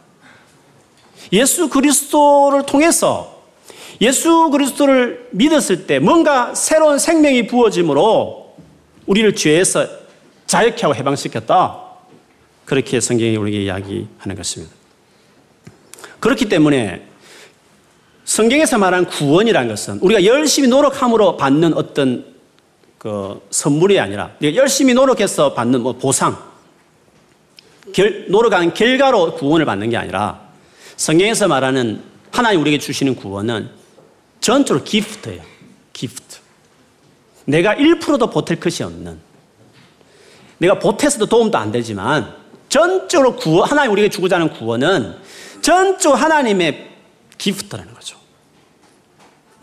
예수 1.34 1.67
그리스도를 1.67 2.65
통해서 2.65 3.43
예수 3.99 4.49
그리스도를 4.49 5.28
믿었을 5.32 5.88
때 5.88 5.99
뭔가 5.99 6.56
새로운 6.56 6.99
생명이 6.99 7.47
부어짐으로 7.47 8.56
우리를 9.08 9.36
죄에서 9.36 9.86
자유케 10.47 10.84
하고 10.84 10.95
해방시켰다. 10.95 11.85
그렇게 12.65 12.99
성경이 12.99 13.36
우리에게 13.38 13.63
이야기하는 13.65 14.36
것입니다. 14.36 14.73
그렇기 16.19 16.49
때문에 16.49 17.08
성경에서 18.25 18.80
말한 18.80 19.06
구원이라는 19.06 19.69
것은 19.69 19.99
우리가 19.99 20.25
열심히 20.25 20.67
노력함으로 20.67 21.38
받는 21.38 21.75
어떤 21.75 22.25
그 22.97 23.39
선물이 23.51 23.99
아니라 23.99 24.32
열심히 24.41 24.95
노력해서 24.95 25.54
받는 25.54 25.82
뭐 25.82 25.93
보상, 25.93 26.36
결, 27.93 28.25
노력한 28.30 28.73
결과로 28.73 29.36
구원을 29.36 29.65
받는 29.65 29.91
게 29.91 29.97
아니라 29.97 30.41
성경에서 30.97 31.47
말하는 31.47 32.01
하나님 32.32 32.62
우리에게 32.62 32.80
주시는 32.80 33.15
구원은 33.15 33.69
전적으로 34.41 34.84
기프트예요. 34.84 35.43
기프트. 35.93 36.39
내가 37.45 37.75
1%도 37.75 38.30
보탤 38.32 38.60
것이 38.60 38.84
없는 38.84 39.19
내가 40.58 40.80
보태서도 40.80 41.28
도움도 41.28 41.58
안 41.58 41.71
되지만 41.71 42.36
전적으로 42.75 43.38
구원, 43.38 43.69
하나님 43.69 43.93
우리에게 43.93 44.09
주고자 44.09 44.35
하는 44.35 44.49
구원은 44.49 45.15
전적 45.61 46.21
하나님의 46.21 46.89
기프트라는 47.38 47.93
거죠. 47.93 48.17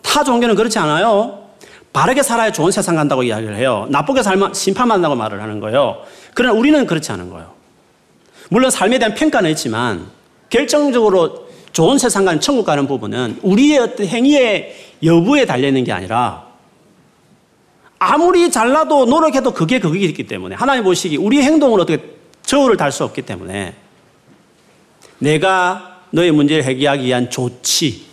타 0.00 0.24
종교는 0.24 0.54
그렇지 0.54 0.78
않아요. 0.78 1.50
바르게 1.92 2.22
살아야 2.22 2.50
좋은 2.50 2.72
세상 2.72 2.96
간다고 2.96 3.22
이야기를 3.22 3.54
해요. 3.56 3.86
나쁘게 3.90 4.22
살면 4.22 4.54
심판받는다고 4.54 5.14
말을 5.14 5.42
하는 5.42 5.60
거예요. 5.60 5.98
그러나 6.32 6.58
우리는 6.58 6.86
그렇지 6.86 7.12
않은 7.12 7.28
거예요. 7.28 7.52
물론 8.48 8.70
삶에 8.70 8.98
대한 8.98 9.14
평가는 9.14 9.50
있지만 9.50 10.06
결정적으로 10.48 11.48
좋은 11.74 11.98
세상 11.98 12.24
가는 12.24 12.40
천국 12.40 12.64
가는 12.64 12.86
부분은 12.86 13.40
우리의 13.42 13.78
어떤 13.78 14.06
행위의 14.06 14.74
여부에 15.02 15.44
달려있는 15.44 15.84
게 15.84 15.92
아니라 15.92 16.46
아무리 17.98 18.50
잘나도 18.50 19.04
노력해도 19.04 19.52
그게 19.52 19.80
그기있기 19.80 20.26
때문에 20.26 20.54
하나님 20.54 20.84
보시기 20.84 21.18
우리의 21.18 21.42
행동을 21.42 21.78
어떻게 21.78 22.21
저울을 22.52 22.76
달 22.76 22.92
수 22.92 23.02
없기 23.04 23.22
때문에 23.22 23.74
내가 25.18 26.02
너의 26.10 26.32
문제를 26.32 26.64
해결하기 26.64 27.06
위한 27.06 27.30
조치, 27.30 28.04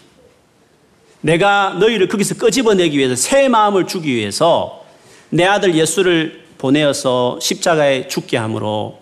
내가 1.19 1.75
너희를 1.78 2.08
거기서 2.08 2.36
끄집어내기 2.36 2.97
위해서 2.97 3.17
새 3.17 3.49
마음을 3.49 3.86
주기 3.86 4.15
위해서 4.15 4.86
내 5.30 5.43
아들 5.43 5.75
예수를 5.75 6.45
보내어서 6.58 7.38
십자가에 7.41 8.08
죽게 8.08 8.38
함으로 8.38 8.99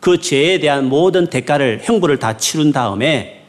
그 0.00 0.18
죄에 0.18 0.60
대한 0.60 0.86
모든 0.86 1.26
대가를 1.26 1.82
형벌을 1.84 2.18
다 2.18 2.38
치룬 2.38 2.72
다음에 2.72 3.44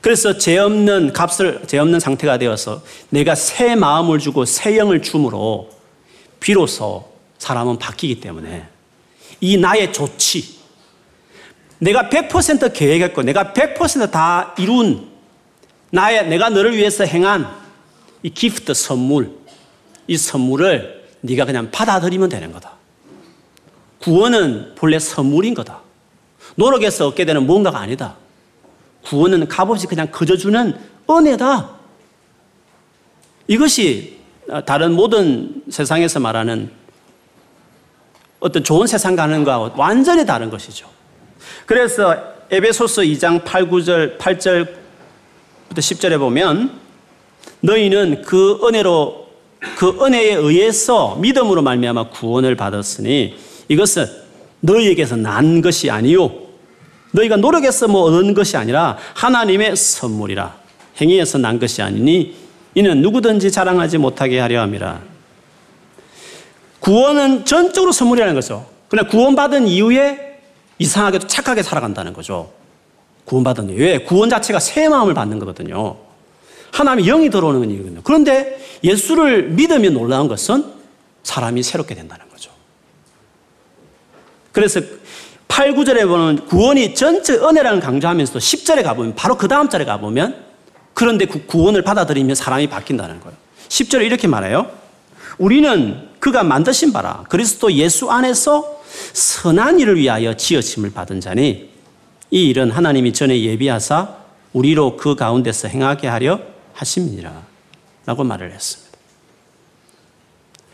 그래서 0.00 0.38
죄 0.38 0.58
없는 0.58 1.12
값을 1.12 1.62
죄 1.68 1.78
없는 1.78 2.00
상태가 2.00 2.36
되어서 2.36 2.82
내가 3.10 3.36
새 3.36 3.76
마음을 3.76 4.18
주고 4.18 4.44
새 4.44 4.76
영을 4.76 5.02
줌으로 5.02 5.70
비로소 6.40 7.12
사람은 7.38 7.78
바뀌기 7.78 8.20
때문에 8.20 8.79
이 9.40 9.56
나의 9.56 9.92
조치 9.92 10.60
내가 11.78 12.08
100% 12.08 12.72
계획했고 12.72 13.22
내가 13.22 13.52
100%다 13.52 14.54
이룬 14.58 15.08
나의 15.90 16.28
내가 16.28 16.50
너를 16.50 16.76
위해서 16.76 17.04
행한 17.04 17.48
이 18.22 18.30
기프트 18.30 18.74
선물 18.74 19.30
이 20.06 20.16
선물을 20.16 21.08
네가 21.22 21.44
그냥 21.44 21.70
받아들이면 21.70 22.28
되는 22.28 22.52
거다. 22.52 22.72
구원은 24.00 24.74
본래 24.74 24.98
선물인 24.98 25.54
거다. 25.54 25.80
노력해서 26.56 27.06
얻게 27.08 27.24
되는 27.24 27.46
뭔가가 27.46 27.78
아니다. 27.78 28.16
구원은 29.04 29.48
값없이 29.48 29.86
그냥 29.86 30.10
거저주는 30.10 30.78
은혜다. 31.08 31.70
이것이 33.46 34.18
다른 34.66 34.92
모든 34.92 35.62
세상에서 35.70 36.20
말하는 36.20 36.70
어떤 38.40 38.64
좋은 38.64 38.86
세상 38.86 39.14
가는 39.16 39.44
것과 39.44 39.74
완전히 39.76 40.26
다른 40.26 40.50
것이죠. 40.50 40.88
그래서 41.66 42.16
에베소서 42.50 43.02
2장 43.02 43.44
8, 43.44 43.68
9절, 43.68 44.18
8절부터 44.18 45.76
10절에 45.76 46.18
보면 46.18 46.72
너희는 47.60 48.22
그 48.22 48.58
은혜로 48.64 49.28
그 49.76 49.98
은혜에 50.02 50.34
의해서 50.34 51.16
믿음으로 51.16 51.62
말미암아 51.62 52.08
구원을 52.10 52.56
받았으니 52.56 53.36
이것은 53.68 54.06
너희에게서 54.60 55.16
난 55.16 55.60
것이 55.60 55.90
아니요 55.90 56.30
너희가 57.12 57.36
노력해서 57.36 57.88
뭐 57.88 58.02
얻은 58.02 58.34
것이 58.34 58.56
아니라 58.56 58.96
하나님의 59.14 59.76
선물이라 59.76 60.56
행위에서 61.00 61.38
난 61.38 61.58
것이 61.58 61.82
아니니 61.82 62.34
이는 62.74 63.02
누구든지 63.02 63.50
자랑하지 63.50 63.98
못하게 63.98 64.38
하려 64.38 64.60
함이라. 64.62 65.09
구원은 66.80 67.44
전적으로 67.44 67.92
선물이라는 67.92 68.34
거죠. 68.34 68.66
그러나 68.88 69.08
구원받은 69.08 69.68
이후에 69.68 70.40
이상하게도 70.78 71.26
착하게 71.26 71.62
살아간다는 71.62 72.12
거죠. 72.12 72.52
구원받은 73.26 73.70
이후에 73.70 73.98
구원 74.00 74.28
자체가 74.28 74.58
새 74.58 74.88
마음을 74.88 75.14
받는 75.14 75.38
거거든요. 75.38 75.96
하나님의 76.72 77.04
영이 77.04 77.30
들어오는 77.30 77.70
일이거든요. 77.70 78.00
그런데 78.02 78.58
예수를 78.82 79.50
믿으면 79.50 79.92
놀라운 79.94 80.28
것은 80.28 80.64
사람이 81.22 81.62
새롭게 81.62 81.94
된다는 81.94 82.28
거죠. 82.30 82.50
그래서 84.52 84.80
8, 85.48 85.74
9절에 85.74 86.06
보면 86.06 86.46
구원이 86.46 86.94
전체 86.94 87.34
은혜라는 87.34 87.80
강조하면서도 87.80 88.38
10절에 88.38 88.82
가보면 88.82 89.14
바로 89.14 89.36
그 89.36 89.48
다음 89.48 89.68
절에 89.68 89.84
가보면 89.84 90.44
그런데 90.94 91.26
그 91.26 91.46
구원을 91.46 91.82
받아들이면 91.82 92.34
사람이 92.34 92.68
바뀐다는 92.68 93.20
거예요. 93.20 93.36
10절에 93.68 94.06
이렇게 94.06 94.26
말해요. 94.26 94.70
우리는 95.38 96.09
그가 96.20 96.44
만드신 96.44 96.92
바라 96.92 97.24
그리스도 97.28 97.72
예수 97.72 98.10
안에서 98.10 98.80
선한 99.12 99.80
일을 99.80 99.96
위하여 99.96 100.34
지어짐을 100.34 100.92
받은 100.92 101.20
자니 101.20 101.70
이 102.30 102.48
일은 102.48 102.70
하나님이 102.70 103.12
전에 103.12 103.40
예비하사 103.40 104.16
우리로 104.52 104.96
그 104.96 105.16
가운데서 105.16 105.68
행하게 105.68 106.06
하려 106.06 106.40
하심이니라 106.74 107.46
라고 108.06 108.24
말을 108.24 108.52
했습니다. 108.52 108.90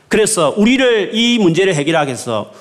그래서 0.08 0.54
우리를 0.56 1.14
이 1.14 1.38
문제를 1.38 1.74
해결하기 1.74 2.08
위해서 2.08 2.52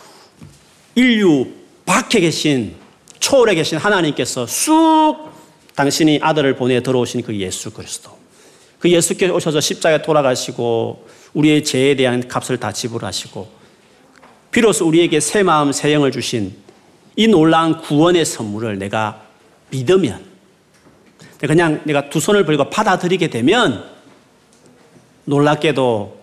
인류 0.95 1.47
밖에 1.85 2.19
계신 2.19 2.75
초월에 3.19 3.55
계신 3.55 3.77
하나님께서 3.77 4.47
쑥 4.47 5.31
당신이 5.75 6.19
아들을 6.21 6.55
보내 6.55 6.81
들어오신 6.81 7.21
그 7.21 7.35
예수 7.35 7.71
그리스도. 7.71 8.17
그 8.79 8.89
예수께서 8.89 9.33
오셔서 9.33 9.61
십자가에 9.61 10.01
돌아가시고 10.01 11.07
우리의 11.35 11.63
죄에 11.63 11.95
대한 11.95 12.27
값을 12.27 12.57
다 12.57 12.71
지불하시고 12.71 13.47
비로소 14.51 14.87
우리에게 14.87 15.19
새 15.19 15.43
마음, 15.43 15.71
새 15.71 15.93
영을 15.93 16.11
주신 16.11 16.55
이 17.15 17.27
놀라운 17.27 17.79
구원의 17.81 18.25
선물을 18.25 18.79
내가 18.79 19.21
믿으면 19.69 20.23
그냥 21.39 21.81
내가 21.83 22.09
두 22.09 22.19
손을 22.19 22.45
벌고 22.45 22.69
받아들이게 22.69 23.29
되면 23.29 23.85
놀랍게도 25.25 26.19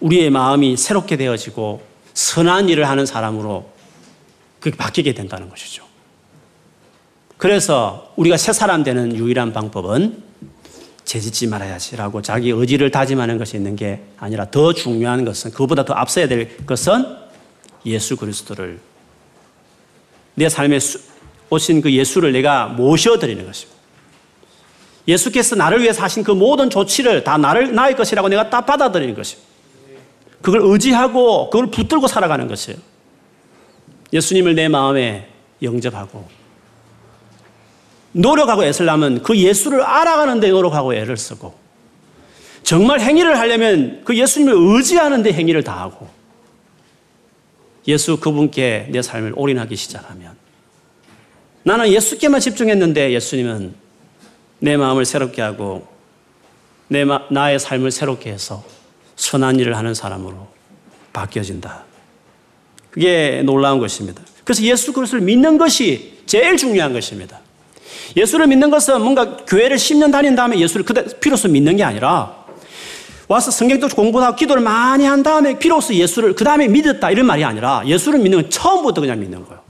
우리의 0.00 0.30
마음이 0.30 0.76
새롭게 0.76 1.16
되어지고 1.16 1.82
선한 2.14 2.68
일을 2.68 2.88
하는 2.88 3.04
사람으로 3.04 3.70
그게 4.60 4.76
바뀌게 4.76 5.14
된다는 5.14 5.48
것이죠. 5.48 5.84
그래서 7.36 8.12
우리가 8.16 8.36
새 8.36 8.52
사람 8.52 8.82
되는 8.82 9.14
유일한 9.14 9.52
방법은 9.52 10.27
죄짓지 11.08 11.46
말아야지라고 11.46 12.20
자기 12.20 12.50
의지를 12.50 12.90
다짐하는 12.90 13.38
것이 13.38 13.56
있는 13.56 13.76
게 13.76 14.02
아니라 14.18 14.50
더 14.50 14.74
중요한 14.74 15.24
것은 15.24 15.52
그보다 15.52 15.82
더 15.82 15.94
앞서야 15.94 16.28
될 16.28 16.54
것은 16.66 17.16
예수 17.86 18.14
그리스도를 18.16 18.78
내 20.34 20.50
삶에 20.50 20.78
오신 21.48 21.80
그 21.80 21.90
예수를 21.90 22.32
내가 22.32 22.66
모셔드리는 22.66 23.44
것입니다. 23.46 23.78
예수께서 25.08 25.56
나를 25.56 25.80
위해서 25.80 26.02
하신 26.02 26.22
그 26.22 26.30
모든 26.30 26.68
조치를 26.68 27.24
다 27.24 27.38
나를 27.38 27.74
나의 27.74 27.96
것이라고 27.96 28.28
내가 28.28 28.50
딱 28.50 28.66
받아들이는 28.66 29.14
것입니다. 29.14 29.48
그걸 30.42 30.60
의지하고 30.62 31.48
그걸 31.48 31.70
붙들고 31.70 32.06
살아가는 32.06 32.46
것이에요. 32.46 32.78
예수님을 34.12 34.54
내 34.54 34.68
마음에 34.68 35.26
영접하고 35.62 36.28
노력하고 38.18 38.64
애쓰려면 38.64 39.22
그 39.22 39.36
예수를 39.38 39.82
알아가는 39.82 40.40
데 40.40 40.50
노력하고 40.50 40.92
애를 40.92 41.16
쓰고 41.16 41.54
정말 42.64 43.00
행위를 43.00 43.38
하려면 43.38 44.02
그 44.04 44.16
예수님을 44.16 44.54
의지하는 44.56 45.22
데 45.22 45.32
행위를 45.32 45.62
다하고 45.62 46.08
예수 47.86 48.18
그분께 48.18 48.88
내 48.90 49.02
삶을 49.02 49.34
올인하기 49.36 49.76
시작하면 49.76 50.36
나는 51.62 51.88
예수께만 51.88 52.40
집중했는데 52.40 53.12
예수님은 53.12 53.74
내 54.58 54.76
마음을 54.76 55.04
새롭게 55.04 55.40
하고 55.40 55.86
내 56.88 57.04
마, 57.04 57.22
나의 57.30 57.60
삶을 57.60 57.92
새롭게 57.92 58.32
해서 58.32 58.64
선한 59.14 59.60
일을 59.60 59.76
하는 59.76 59.94
사람으로 59.94 60.48
바뀌어진다. 61.12 61.84
그게 62.90 63.42
놀라운 63.44 63.78
것입니다. 63.78 64.22
그래서 64.42 64.62
예수 64.62 64.92
그리스도를 64.92 65.24
믿는 65.24 65.58
것이 65.58 66.22
제일 66.26 66.56
중요한 66.56 66.92
것입니다. 66.92 67.40
예수를 68.16 68.46
믿는 68.46 68.70
것은 68.70 69.00
뭔가 69.00 69.36
교회를 69.38 69.76
10년 69.76 70.12
다닌 70.12 70.34
다음에 70.34 70.58
예수를 70.58 70.84
그대 70.84 71.04
비로소 71.20 71.48
믿는 71.48 71.76
게 71.76 71.84
아니라 71.84 72.46
와서 73.28 73.50
성경도 73.50 73.88
공부하고 73.88 74.36
기도를 74.36 74.62
많이 74.62 75.04
한 75.04 75.22
다음에 75.22 75.58
비로소 75.58 75.94
예수를 75.94 76.34
그 76.34 76.44
다음에 76.44 76.66
믿었다 76.66 77.10
이런 77.10 77.26
말이 77.26 77.44
아니라 77.44 77.82
예수를 77.84 78.20
믿는 78.20 78.42
건 78.42 78.50
처음부터 78.50 79.02
그냥 79.02 79.20
믿는 79.20 79.44
거예요. 79.44 79.60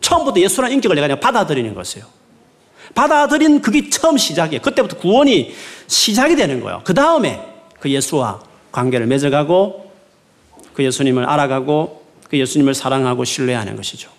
처음부터 0.00 0.40
예수라는 0.40 0.74
인격을 0.74 0.96
내가 0.96 1.06
그냥 1.06 1.20
받아들이는 1.20 1.74
것이에요. 1.74 2.06
받아들인 2.94 3.60
그게 3.60 3.88
처음 3.88 4.18
시작이에요. 4.18 4.60
그때부터 4.60 4.98
구원이 4.98 5.54
시작이 5.86 6.36
되는 6.36 6.60
거예요. 6.60 6.82
그 6.84 6.94
다음에 6.94 7.40
그 7.78 7.90
예수와 7.90 8.40
관계를 8.72 9.06
맺어가고 9.06 9.92
그 10.74 10.84
예수님을 10.84 11.24
알아가고 11.24 12.04
그 12.28 12.38
예수님을 12.38 12.74
사랑하고 12.74 13.24
신뢰하는 13.24 13.76
것이죠. 13.76 14.10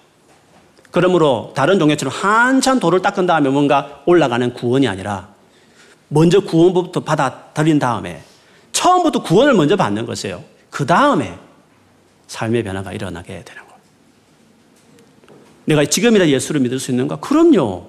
그러므로 0.95 1.51
다른 1.53 1.77
종교처럼 1.77 2.13
한참 2.13 2.79
돌을 2.79 3.01
닦은 3.01 3.25
다음에 3.25 3.49
뭔가 3.49 4.01
올라가는 4.05 4.53
구원이 4.53 4.87
아니라 4.87 5.27
먼저 6.07 6.39
구원부터 6.39 7.01
받아들인 7.01 7.79
다음에 7.79 8.23
처음부터 8.71 9.21
구원을 9.21 9.55
먼저 9.55 9.75
받는 9.75 10.05
것이에요. 10.05 10.41
그 10.69 10.85
다음에 10.85 11.37
삶의 12.27 12.63
변화가 12.63 12.93
일어나게 12.93 13.43
되는 13.43 13.61
거예요. 13.63 13.79
내가 15.65 15.83
지금이라 15.83 16.29
예수를 16.29 16.61
믿을 16.61 16.79
수 16.79 16.91
있는가? 16.91 17.17
그럼요. 17.17 17.87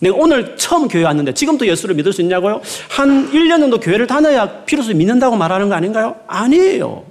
내가 0.00 0.16
오늘 0.18 0.56
처음 0.56 0.88
교회 0.88 1.04
왔는데 1.04 1.32
지금도 1.34 1.64
예수를 1.68 1.94
믿을 1.94 2.12
수 2.12 2.22
있냐고요? 2.22 2.60
한 2.88 3.30
1년 3.30 3.60
정도 3.60 3.78
교회를 3.78 4.08
다녀야 4.08 4.64
비로소 4.64 4.92
믿는다고 4.94 5.36
말하는 5.36 5.68
거 5.68 5.76
아닌가요? 5.76 6.16
아니에요. 6.26 7.04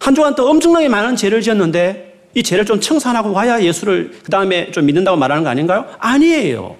한 0.00 0.16
주간 0.16 0.34
또 0.34 0.50
엄청나게 0.50 0.88
많은 0.88 1.14
죄를 1.14 1.42
지었는데 1.42 2.13
이 2.34 2.42
죄를 2.42 2.66
좀 2.66 2.80
청산하고 2.80 3.32
와야 3.32 3.62
예수를 3.62 4.20
그 4.22 4.30
다음에 4.30 4.70
좀 4.72 4.86
믿는다고 4.86 5.16
말하는 5.16 5.44
거 5.44 5.50
아닌가요? 5.50 5.86
아니에요. 5.98 6.76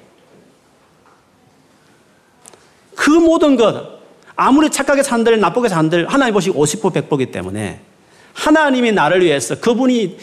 그 2.95 3.11
모든 3.11 3.57
것, 3.57 4.01
아무리 4.37 4.71
착하게 4.71 5.03
산들, 5.03 5.39
나쁘게 5.41 5.69
산들, 5.69 6.09
하나님 6.09 6.35
보시고 6.35 6.65
50보 6.65 6.93
100보기 6.93 7.31
때문에 7.33 7.81
하나님이 8.33 8.93
나를 8.93 9.23
위해서 9.25 9.55
그분이 9.61 10.19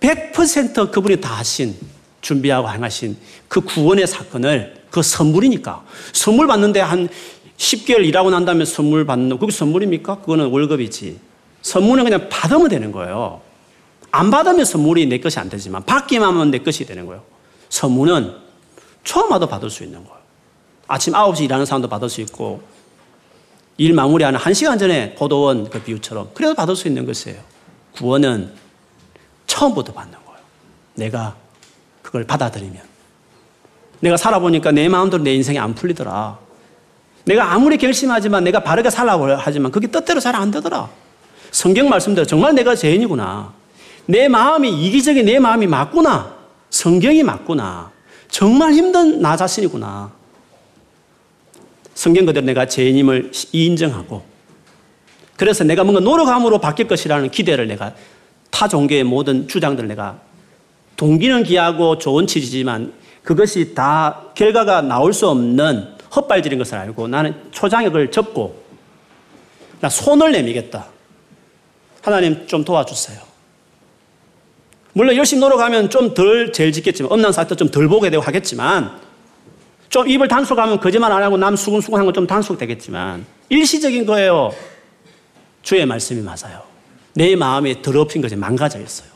100% 0.00 0.90
그분이 0.90 1.20
다 1.20 1.34
하신, 1.34 1.76
준비하고 2.20 2.68
행하신 2.68 3.16
그 3.48 3.60
구원의 3.60 4.06
사건을 4.06 4.74
그 4.90 5.02
선물이니까. 5.02 5.84
선물 6.12 6.46
받는데 6.46 6.80
한 6.80 7.08
10개월 7.56 8.04
일하고 8.04 8.30
난 8.30 8.44
다음에 8.44 8.64
선물 8.64 9.06
받는, 9.06 9.38
그게 9.38 9.52
선물입니까? 9.52 10.20
그거는 10.20 10.46
월급이지. 10.46 11.18
선물은 11.62 12.04
그냥 12.04 12.28
받으면 12.28 12.68
되는 12.68 12.90
거예요. 12.90 13.40
안 14.14 14.30
받으면 14.30 14.64
선물이 14.64 15.06
내 15.06 15.18
것이 15.18 15.40
안 15.40 15.48
되지만 15.48 15.82
받기만 15.84 16.28
하면 16.28 16.52
내 16.52 16.58
것이 16.58 16.86
되는 16.86 17.04
거예요. 17.06 17.24
선물은 17.68 18.32
처음 19.02 19.32
와도 19.32 19.48
받을 19.48 19.68
수 19.70 19.82
있는 19.82 20.04
거예요. 20.04 20.18
아침 20.86 21.14
9시 21.14 21.42
일하는 21.42 21.66
사람도 21.66 21.88
받을 21.88 22.08
수 22.08 22.20
있고 22.20 22.62
일 23.76 23.92
마무리하는 23.92 24.38
1시간 24.38 24.78
전에 24.78 25.16
포도원 25.16 25.68
그 25.68 25.82
비유처럼 25.82 26.30
그래도 26.32 26.54
받을 26.54 26.76
수 26.76 26.86
있는 26.86 27.06
것이에요. 27.06 27.40
구원은 27.96 28.52
처음부터 29.48 29.92
받는 29.92 30.16
거예요. 30.24 30.40
내가 30.94 31.34
그걸 32.00 32.24
받아들이면. 32.24 32.80
내가 33.98 34.16
살아보니까 34.16 34.70
내 34.70 34.88
마음대로 34.88 35.24
내 35.24 35.34
인생이 35.34 35.58
안 35.58 35.74
풀리더라. 35.74 36.38
내가 37.24 37.52
아무리 37.52 37.78
결심하지만 37.78 38.44
내가 38.44 38.62
바르게 38.62 38.90
살라고 38.90 39.34
하지만 39.38 39.72
그게 39.72 39.88
뜻대로 39.88 40.20
잘 40.20 40.36
안 40.36 40.52
되더라. 40.52 40.88
성경 41.50 41.88
말씀대로 41.88 42.24
정말 42.24 42.54
내가 42.54 42.76
죄인이구나. 42.76 43.63
내 44.06 44.28
마음이 44.28 44.86
이기적인 44.86 45.24
내 45.24 45.38
마음이 45.38 45.66
맞구나. 45.66 46.34
성경이 46.70 47.22
맞구나. 47.22 47.92
정말 48.28 48.72
힘든 48.72 49.20
나 49.20 49.36
자신이구나. 49.36 50.12
성경 51.94 52.26
그대로 52.26 52.44
내가 52.44 52.66
죄인임을 52.66 53.30
인정하고 53.52 54.24
그래서 55.36 55.64
내가 55.64 55.84
뭔가 55.84 56.00
노력함으로 56.00 56.58
바뀔 56.58 56.88
것이라는 56.88 57.30
기대를 57.30 57.68
내가 57.68 57.94
타 58.50 58.68
종교의 58.68 59.04
모든 59.04 59.48
주장들을 59.48 59.88
내가 59.88 60.20
동기는 60.96 61.44
귀하고 61.44 61.98
좋은 61.98 62.26
취지지만 62.26 62.92
그것이 63.22 63.74
다 63.74 64.26
결과가 64.34 64.82
나올 64.82 65.12
수 65.12 65.28
없는 65.28 65.94
헛발질인 66.14 66.58
것을 66.58 66.76
알고 66.78 67.08
나는 67.08 67.34
초장역을 67.50 68.10
접고 68.10 68.62
나 69.80 69.88
손을 69.88 70.32
내미겠다. 70.32 70.86
하나님 72.02 72.46
좀 72.46 72.64
도와주세요. 72.64 73.33
물론 74.94 75.16
열심히 75.16 75.40
노력하면 75.40 75.90
좀덜 75.90 76.52
죄를 76.52 76.72
짓겠지만, 76.72 77.12
엄난 77.12 77.32
사태 77.32 77.54
좀덜 77.54 77.88
보게 77.88 78.10
되고 78.10 78.22
하겠지만, 78.22 78.98
좀 79.88 80.08
입을 80.08 80.28
단속하면 80.28 80.80
거짓말 80.80 81.12
안 81.12 81.22
하고 81.22 81.36
남 81.36 81.56
수근수근 81.56 81.98
한 81.98 82.06
건 82.06 82.14
좀 82.14 82.26
단속되겠지만, 82.26 83.26
일시적인 83.48 84.06
거예요. 84.06 84.52
주의 85.62 85.84
말씀이 85.84 86.22
맞아요. 86.22 86.62
내 87.14 87.34
마음에 87.36 87.82
더럽힌 87.82 88.22
것이 88.22 88.36
망가져 88.36 88.80
있어요. 88.80 89.08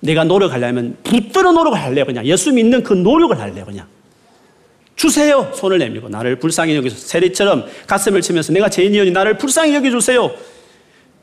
내가 0.00 0.24
노력하려면 0.24 0.96
붙들어 1.04 1.52
노력을 1.52 1.78
할래요, 1.80 2.04
그냥. 2.06 2.26
예수 2.26 2.52
믿는 2.52 2.82
그 2.82 2.92
노력을 2.94 3.38
할래요, 3.38 3.64
그냥. 3.64 3.86
주세요! 4.96 5.50
손을 5.54 5.78
내밀고 5.78 6.08
나를 6.08 6.36
불쌍히 6.36 6.74
여기서 6.76 6.96
세리처럼 6.96 7.66
가슴을 7.86 8.20
치면서 8.20 8.52
내가 8.52 8.68
죄인이오니 8.68 9.10
나를 9.10 9.38
불쌍히 9.38 9.74
여겨주세요. 9.74 10.30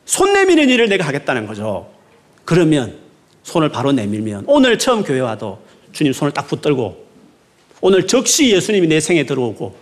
손 0.05 0.33
내미는 0.33 0.69
일을 0.69 0.89
내가 0.89 1.05
하겠다는 1.05 1.45
거죠. 1.47 1.89
그러면 2.49 2.97
손을 3.43 3.69
바로 3.69 3.91
내밀면 3.91 4.45
오늘 4.47 4.79
처음 4.79 5.03
교회 5.03 5.19
와도 5.19 5.61
주님 5.91 6.13
손을 6.13 6.31
딱 6.31 6.47
붙들고 6.47 7.05
오늘 7.79 8.07
적시 8.07 8.49
예수님이 8.49 8.87
내 8.87 8.99
생에 8.99 9.23
들어오고 9.23 9.75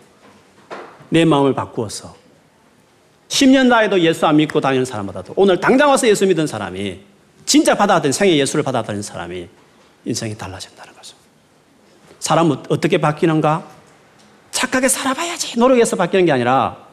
내 1.08 1.24
마음을 1.24 1.54
바꾸어서 1.54 2.14
10년 3.30 3.68
나에도 3.68 4.02
예수 4.02 4.28
안 4.28 4.36
믿고 4.36 4.60
다니는 4.60 4.84
사람보다도 4.84 5.32
오늘 5.38 5.62
당장 5.62 5.90
와서 5.90 6.10
예수 6.10 6.28
믿은 6.28 6.46
사람이 6.46 7.00
진짜 7.46 7.74
받아들인 7.74 8.12
생애 8.12 8.36
예수를 8.36 8.66
받아들인 8.66 9.02
사람이 9.02 9.48
인생이 10.04 10.38
달라진다는 10.38 10.94
거죠. 10.94 11.16
사람은 12.20 12.64
어떻게 12.68 12.98
바뀌는가? 12.98 13.66
착하게 14.52 14.90
살아봐야지 14.90 15.58
노력해서 15.58 15.96
바뀌는 15.96 16.26
게 16.26 16.34
아니라 16.34 16.86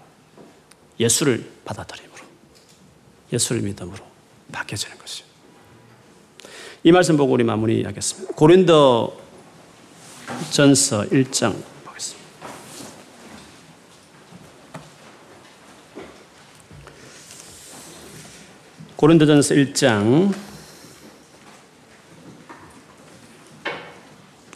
예수를 1.00 1.44
받아들임. 1.64 2.04
예수를 3.32 3.62
믿음으로 3.62 4.04
바뀌어지는 4.52 4.96
것이죠. 4.98 5.23
이 6.86 6.92
말씀 6.92 7.16
보고 7.16 7.32
우리 7.32 7.44
마무리하겠습니다. 7.44 8.34
고린도 8.34 9.18
전서 10.50 11.00
1장 11.04 11.56
보겠습니다. 11.82 12.28
고린도 18.96 19.24
전서 19.24 19.54
1장 19.54 20.34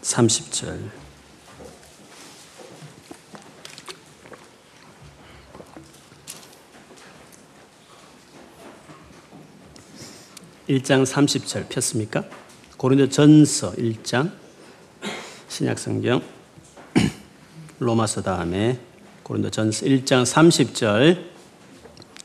30절 0.02 0.97
1장 10.68 11.04
30절 11.04 11.68
폈습니까? 11.68 12.24
고린도 12.76 13.08
전서 13.08 13.72
1장 13.72 14.30
신약성경 15.48 16.22
로마서 17.80 18.22
다음에 18.22 18.78
고린도 19.22 19.50
전서 19.50 19.86
1장 19.86 20.24
30절 20.24 21.18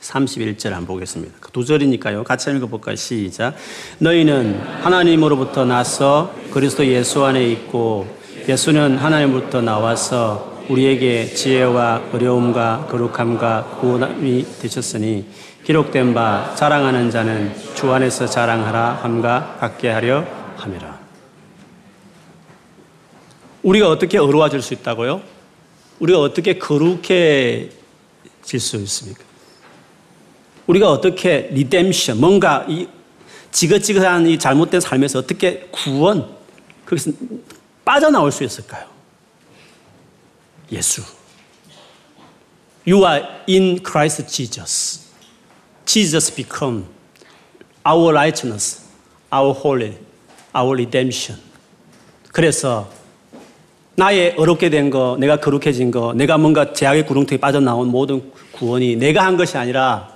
31절 0.02 0.72
한번 0.72 0.88
보겠습니다. 0.88 1.36
그두 1.40 1.64
절이니까요. 1.64 2.26
같이 2.26 2.52
읽어볼까요? 2.52 2.98
시작. 2.98 3.56
너희는 4.00 4.60
하나님으로부터 4.82 5.64
나서 5.64 6.36
그리스도 6.52 6.86
예수 6.86 7.24
안에 7.24 7.50
있고 7.52 8.06
예수는 8.48 8.98
하나님으로부터 8.98 9.62
나와서 9.62 10.54
우리에게 10.70 11.34
지혜와 11.34 12.10
어려움과 12.12 12.88
거룩함과 12.90 13.78
구원이 13.80 14.46
되셨으니 14.62 15.26
기록된 15.64 16.14
바 16.14 16.54
자랑하는 16.56 17.10
자는 17.10 17.54
주 17.76 17.92
안에서 17.92 18.26
자랑하라 18.26 19.00
함과 19.02 19.58
같게 19.60 19.90
하려 19.90 20.26
함이라. 20.58 21.00
우리가 23.64 23.90
어떻게 23.90 24.18
어려워질 24.18 24.62
수 24.62 24.74
있다고요? 24.74 25.22
우리가 26.00 26.20
어떻게 26.20 26.58
거룩해질 26.58 27.70
수 28.42 28.76
있습니까? 28.76 29.24
우리가 30.68 30.92
어떻게 30.92 31.50
리뎀션, 31.52 32.20
뭔가 32.20 32.66
이 32.68 32.88
지긋지긋한 33.52 34.28
이 34.28 34.38
잘못된 34.38 34.82
삶에서 34.82 35.20
어떻게 35.20 35.70
구원, 35.72 36.36
거기서 36.86 37.12
빠져나올 37.86 38.32
수 38.32 38.44
있을까요? 38.44 38.86
예수. 40.72 41.02
You 42.86 43.06
are 43.06 43.26
in 43.48 43.80
Christ 43.82 44.28
Jesus. 44.28 45.13
Jesus 45.86 46.34
become 46.36 46.86
our 47.86 48.14
righteousness, 48.14 48.84
our 49.32 49.54
holy, 49.54 49.94
our 50.56 50.74
redemption. 50.74 51.42
그래서 52.32 52.90
나의 53.96 54.36
어렵게 54.38 54.70
된 54.70 54.90
거, 54.90 55.18
내가 55.20 55.38
거룩해진 55.38 55.92
거, 55.92 56.14
내가 56.14 56.38
뭔가 56.38 56.74
제약의 56.74 57.06
구렁텅이 57.06 57.40
빠져나온 57.40 57.90
모든 57.90 58.32
구원이 58.54 58.96
내가 58.96 59.24
한 59.26 59.38
것이 59.38 59.58
아니라 59.58 60.14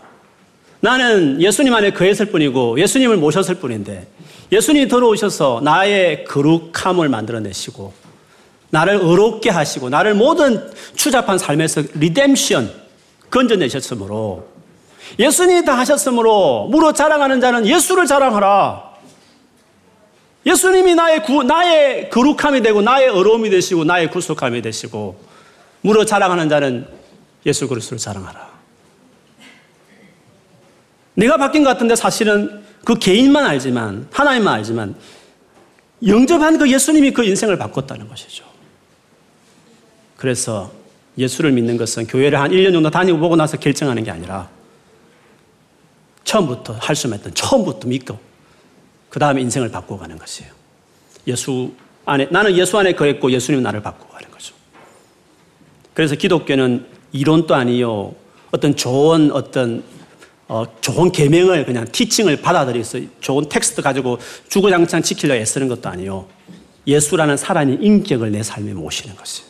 나는 0.80 1.42
예수님 1.42 1.74
안에 1.74 1.92
거했을 1.92 2.28
뿐이고 2.28 2.80
예수님을 2.80 3.18
모셨을 3.18 3.56
뿐인데 3.56 4.08
예수님이 4.52 4.88
들어오셔서 4.88 5.62
나의 5.64 6.24
거룩함을 6.26 7.10
만들어내시고 7.10 7.94
나를 8.70 8.98
어렵게 8.98 9.50
하시고 9.50 9.90
나를 9.90 10.14
모든 10.14 10.72
추잡한 10.96 11.38
삶에서 11.38 11.84
리뎀션 11.96 12.72
건져내셨으므로 13.30 14.57
예수님이 15.20 15.66
다 15.66 15.78
하셨으므로 15.78 16.68
무로 16.70 16.94
자랑하는 16.94 17.42
자는 17.42 17.66
예수를 17.66 18.06
자랑하라. 18.06 18.88
예수님이 20.46 20.96
나의 20.96 21.24
구, 21.24 21.44
나의 21.44 22.10
거룩함이 22.10 22.62
되고 22.62 22.82
나의 22.82 23.10
어려움이 23.10 23.50
되시고 23.50 23.84
나의 23.84 24.10
구속함이 24.10 24.62
되시고 24.62 25.20
무로 25.82 26.06
자랑하는 26.06 26.48
자는 26.50 26.88
예수 27.46 27.68
그리스도를 27.68 28.00
자랑하라. 28.00 28.48
내가 31.16 31.38
바뀐 31.38 31.64
것 31.64 31.70
같은데 31.72 31.96
사실은 31.96 32.64
그 32.86 32.96
개인만 32.96 33.44
알지만 33.44 34.08
하나님만 34.12 34.54
알지만 34.54 34.96
영접한 36.06 36.60
그 36.60 36.72
예수님이 36.72 37.12
그 37.12 37.24
인생을 37.24 37.58
바꿨다는 37.58 38.08
것이죠. 38.08 38.46
그래서 40.16 40.72
예수를 41.18 41.52
믿는 41.52 41.78
것은 41.78 42.08
교회를 42.08 42.40
한 42.40 42.52
1년 42.52 42.72
정도 42.72 42.90
다니고 42.90 43.18
보고 43.18 43.36
나서 43.36 43.58
결정하는 43.58 44.04
게 44.04 44.12
아니라 44.12 44.50
처음부터 46.28 46.74
할 46.74 46.96
수만 46.96 47.20
있던 47.20 47.34
처음부터 47.34 47.88
믿고 47.88 48.20
그 49.10 49.18
다음에 49.18 49.42
인생을 49.42 49.72
바꿔가는 49.72 50.18
것이에요. 50.18 50.52
예수 51.26 51.74
안에, 52.06 52.28
나는 52.30 52.56
예수 52.56 52.78
안에 52.78 52.94
거했고 52.94 53.32
예수님 53.32 53.64
나를 53.64 53.82
바꿔가는 53.82 54.30
거죠. 54.30 54.54
그래서 55.94 56.16
기독교는 56.16 56.86
이론도 57.14 57.56
아니요. 57.56 58.14
어떤 58.52 58.76
좋은 58.76 59.32
어떤 59.32 59.84
어, 60.50 60.66
좋은 60.82 61.12
계명을 61.12 61.66
그냥 61.66 61.86
티칭을 61.92 62.42
받아들여서 62.42 63.00
좋은 63.22 63.50
텍스트 63.50 63.82
가지고 63.82 64.20
주구장창 64.50 65.02
지키려 65.02 65.36
애쓰는 65.36 65.70
것도 65.70 65.90
아니요. 65.90 66.28
예수라는 66.86 67.38
살아있는 67.38 67.84
인격을 67.84 68.32
내 68.32 68.44
삶에 68.44 68.74
모시는 68.74 69.16
것이 69.16 69.44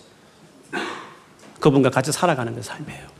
그분과 1.60 1.90
같이 1.90 2.12
살아가는 2.12 2.56
게 2.56 2.62
삶이에요. 2.62 3.17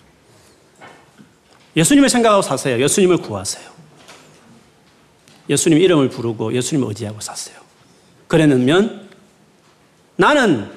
예수님을 1.78 2.10
생각하고 2.10 2.42
사세요. 2.42 2.82
예수님을 2.82 3.18
구하세요. 3.18 3.70
예수님 5.50 5.80
이름을 5.80 6.10
부르고 6.10 6.54
예수님을 6.54 6.90
의지하고 6.90 7.22
사세요. 7.22 7.56
그랬으면 8.28 9.08
나는 10.16 10.72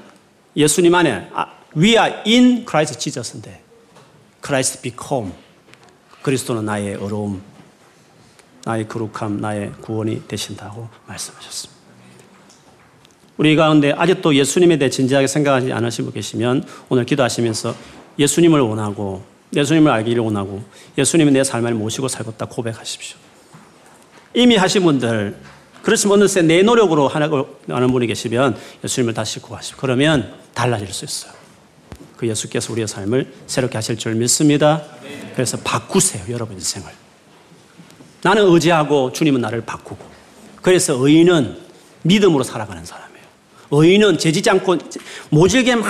예수님 0.55 0.95
안에 0.95 1.31
아, 1.33 1.47
we 1.77 1.91
are 1.91 2.13
in 2.27 2.67
Christ 2.69 2.99
Jesus인데 2.99 3.63
Christ 4.45 4.83
become 4.83 5.33
그리스도는 6.23 6.67
나의 6.67 6.97
어려움, 6.97 7.43
나의 8.65 8.87
거룩함, 8.87 9.41
나의 9.41 9.73
구원이 9.81 10.29
되신다고 10.29 10.89
말씀하셨습니다. 11.07 11.81
우리 13.39 13.57
가운데 13.57 13.93
아직도 13.93 14.35
예수님에 14.35 14.77
대해 14.77 14.91
진지하게 14.91 15.27
생각하지 15.27 15.73
않으신 15.73 16.05
분 16.05 16.13
계시면 16.13 16.65
오늘 16.91 17.07
기도하시면서 17.07 17.75
예수님을 18.19 18.61
원하고 18.61 19.30
예수님을 19.55 19.91
알기를 19.91 20.23
원하고 20.23 20.63
예수님이 20.97 21.33
내 21.33 21.45
삶을 21.45 21.75
모시고 21.75 22.09
살겠다 22.09 22.47
고백하십시오. 22.47 23.19
이미 24.35 24.57
하신 24.57 24.85
분들 24.85 25.37
그렇지만 25.83 26.19
어느새 26.19 26.43
내 26.43 26.63
노력으로 26.63 27.09
하는 27.09 27.93
분이 27.93 28.07
계시면 28.07 28.57
예수님을 28.85 29.15
다시 29.15 29.41
구하십시오. 29.41 29.79
그러면 29.81 30.35
달라질 30.55 30.93
수 30.93 31.05
있어요. 31.05 31.33
그 32.17 32.29
예수께서 32.29 32.73
우리의 32.73 32.87
삶을 32.87 33.33
새롭게 33.47 33.79
하실 33.79 33.97
줄 33.97 34.15
믿습니다. 34.15 34.85
그래서 35.35 35.57
바꾸세요, 35.65 36.23
여러분 36.29 36.57
인생을. 36.57 36.91
나는 38.23 38.47
의지하고 38.53 39.13
주님은 39.13 39.41
나를 39.41 39.63
바꾸고. 39.63 40.05
그래서 40.61 40.95
의인은 40.95 41.57
믿음으로 42.03 42.45
살아가는 42.45 42.85
사람이에요. 42.85 43.25
의인은 43.71 44.19
죄지지 44.19 44.51
않고 44.51 44.77
모질게 45.31 45.77
막 45.77 45.89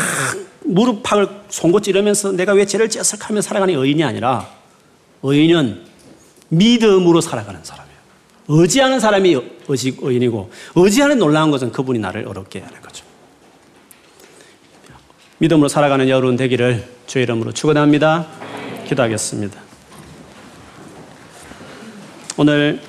무릎팍을 0.71 1.29
송곳 1.49 1.83
찌르면서 1.85 2.33
내가 2.33 2.53
왜 2.53 2.65
죄를 2.65 2.89
지었을까 2.89 3.29
하며 3.29 3.41
살아가는 3.41 3.75
의인이 3.75 4.03
아니라 4.05 4.49
의인은 5.23 5.83
믿음으로 6.49 7.21
살아가는 7.21 7.61
사람이에요. 7.63 7.99
의지하는 8.49 9.01
사람이 9.01 9.37
의지, 9.69 9.97
의인이고 10.01 10.51
의지하는 10.77 11.19
놀라운 11.19 11.51
것은 11.51 11.73
그분이 11.73 11.99
나를 11.99 12.27
어렵게 12.27 12.61
하는 12.61 12.81
거죠. 12.81 13.05
믿음으로 15.39 15.69
살아가는 15.69 16.09
여러분 16.09 16.37
되기를 16.37 16.85
주의 17.07 17.23
이름으로 17.25 17.53
축원합니다. 17.53 18.27
기도하겠습니다. 18.87 19.61
오늘 22.37 22.81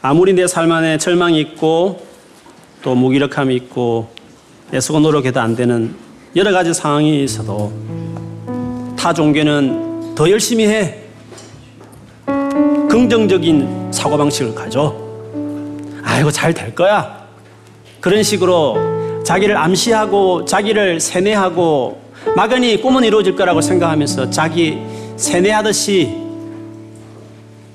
아무리 0.00 0.32
내 0.34 0.46
삶 0.46 0.70
안에 0.70 0.98
절망이 0.98 1.40
있고 1.40 2.06
또 2.82 2.94
무기력함이 2.94 3.54
있고 3.56 4.14
애쓰고 4.72 5.00
노력해도 5.00 5.40
안 5.40 5.56
되는 5.56 6.03
여러 6.36 6.50
가지 6.52 6.74
상황이 6.74 7.22
있어도 7.24 7.72
타 8.96 9.12
종교는 9.12 10.14
더 10.14 10.28
열심히 10.30 10.66
해. 10.66 10.98
긍정적인 12.88 13.92
사고방식을 13.92 14.54
가져. 14.54 14.94
아이고, 16.02 16.30
잘 16.30 16.52
될 16.52 16.74
거야. 16.74 17.24
그런 18.00 18.22
식으로 18.22 18.76
자기를 19.24 19.56
암시하고 19.56 20.44
자기를 20.44 21.00
세뇌하고 21.00 22.00
막연히 22.36 22.80
꿈은 22.80 23.04
이루어질 23.04 23.34
거라고 23.36 23.60
생각하면서 23.60 24.30
자기 24.30 24.78
세뇌하듯이 25.16 26.14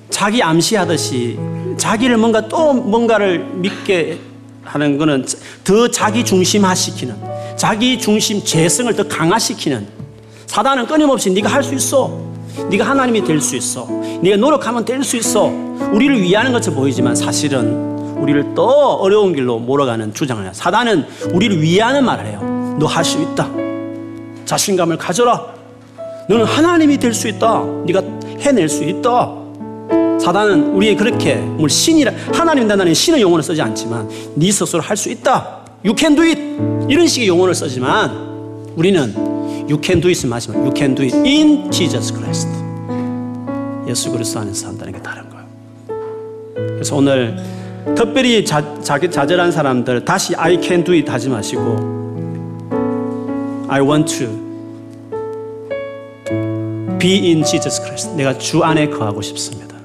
자기 0.09 0.41
암시하듯이 0.43 1.37
자기를 1.77 2.17
뭔가 2.17 2.47
또 2.47 2.73
뭔가를 2.73 3.39
믿게 3.55 4.19
하는 4.63 4.97
것은 4.97 5.25
더 5.63 5.87
자기 5.87 6.23
중심화시키는 6.23 7.15
자기 7.59 7.99
중심 7.99 8.41
재성을 8.41 8.95
더 8.95 9.05
강화시키는 9.05 9.85
사단은 10.47 10.87
끊임없이 10.87 11.29
네가 11.31 11.49
할 11.49 11.61
수 11.61 11.75
있어. 11.75 12.09
네가 12.69 12.85
하나님이 12.85 13.21
될 13.25 13.41
수 13.41 13.57
있어. 13.57 13.85
네가 14.21 14.37
노력하면 14.37 14.85
될 14.85 15.03
수 15.03 15.17
있어. 15.17 15.47
우리를 15.91 16.21
위하는 16.21 16.53
것처럼 16.53 16.79
보이지만 16.79 17.15
사실은 17.15 18.17
우리를 18.17 18.55
더 18.55 18.63
어려운 18.63 19.35
길로 19.35 19.59
몰아가는 19.59 20.13
주장을 20.13 20.41
해요. 20.41 20.51
사단은 20.53 21.05
우리를 21.33 21.61
위하는 21.61 22.05
말을 22.05 22.27
해요 22.27 22.75
너 22.79 22.85
할 22.87 23.03
수 23.03 23.21
있다. 23.21 23.49
자신감을 24.45 24.95
가져라. 24.97 25.45
너는 26.29 26.45
하나님이 26.45 26.97
될 26.97 27.13
수 27.13 27.27
있다. 27.27 27.61
네가 27.85 28.01
해낼 28.39 28.69
수 28.69 28.85
있다. 28.85 29.35
사단은 30.21 30.75
우리의 30.75 30.95
그렇게 30.95 31.35
뭘 31.35 31.69
신이라 31.69 32.13
하나님 32.33 32.69
된다는 32.69 32.93
신의 32.93 33.21
용어를 33.21 33.43
쓰지 33.43 33.61
않지만 33.61 34.09
네 34.35 34.49
스스로 34.49 34.81
할 34.81 34.95
수 34.95 35.09
있다. 35.09 35.58
You 35.83 35.95
can 35.97 36.15
do 36.15 36.25
it. 36.25 36.39
이런 36.89 37.07
식의 37.07 37.27
용어를 37.27 37.55
쓰지만 37.55 38.11
우리는 38.75 39.13
You 39.69 39.79
can 39.81 40.01
do 40.01 40.09
it을 40.09 40.29
마지막 40.29 40.57
You 40.57 40.73
can 40.75 40.93
do 40.95 41.05
it 41.05 41.15
in 41.15 41.71
Jesus 41.71 42.13
Christ. 42.13 42.49
예수 43.87 44.11
그리스도 44.11 44.39
안에서 44.39 44.67
한다는 44.67 44.93
게 44.93 45.01
다른 45.01 45.29
거예요. 45.29 45.45
그래서 46.55 46.95
오늘 46.95 47.37
특별히 47.95 48.43
자, 48.43 48.63
자기 48.81 49.09
자절한 49.09 49.51
사람들 49.51 50.03
다시 50.05 50.35
I 50.35 50.61
can 50.61 50.83
do 50.83 50.93
it 50.93 51.09
하지 51.09 51.29
마시고 51.29 51.99
I 53.69 53.81
want 53.81 54.17
to 54.17 54.49
Be 56.99 57.31
in 57.31 57.45
Jesus 57.45 57.81
Christ. 57.81 58.13
내가 58.15 58.37
주 58.37 58.61
안에 58.61 58.89
거하고 58.89 59.21
싶습니다. 59.21 59.77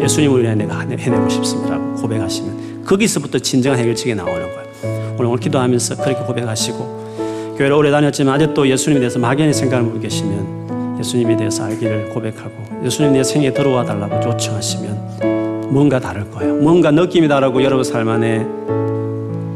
예수님을 0.00 0.42
위해 0.42 0.54
내가 0.54 0.80
해내고 0.80 1.28
싶습니다. 1.28 1.76
고백하시면 2.00 2.67
거기서부터 2.88 3.38
진정한 3.38 3.78
해결책이 3.78 4.14
나오는 4.14 4.40
거예요. 4.40 5.16
오늘 5.18 5.38
기도하면서 5.38 5.96
그렇게 5.96 6.24
고백하시고 6.24 7.54
교회를 7.58 7.76
오래 7.76 7.90
다녔지만 7.90 8.34
아직도 8.34 8.68
예수님에 8.68 9.00
대해서 9.00 9.18
막연히 9.18 9.52
생각을 9.52 9.90
하고 9.90 10.00
계시면 10.00 10.96
예수님에 10.98 11.36
대해서 11.36 11.64
알기를 11.64 12.08
고백하고 12.10 12.52
예수님 12.84 13.12
내 13.12 13.22
생에 13.22 13.52
들어와 13.52 13.84
달라고 13.84 14.30
요청하시면 14.30 15.68
뭔가 15.70 16.00
다를 16.00 16.30
거예요. 16.30 16.54
뭔가 16.54 16.90
느낌이 16.90 17.28
다르고 17.28 17.62
여러분 17.62 17.84
삶 17.84 18.08
안에 18.08 18.46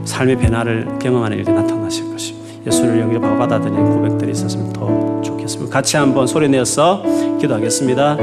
삶의 0.05 0.37
변화를 0.37 0.87
경험하는 1.01 1.39
일이 1.39 1.51
나타나실 1.51 2.11
것입니다. 2.11 2.67
예수를 2.67 3.01
영접하고 3.01 3.39
받아들이는 3.39 3.97
고백들이 3.97 4.33
있었으면 4.33 4.73
더 4.73 5.23
좋겠습니다. 5.23 5.73
같이 5.73 5.97
한번 5.97 6.27
소리 6.27 6.49
내서 6.49 7.03
기도하겠습니다. 7.41 8.19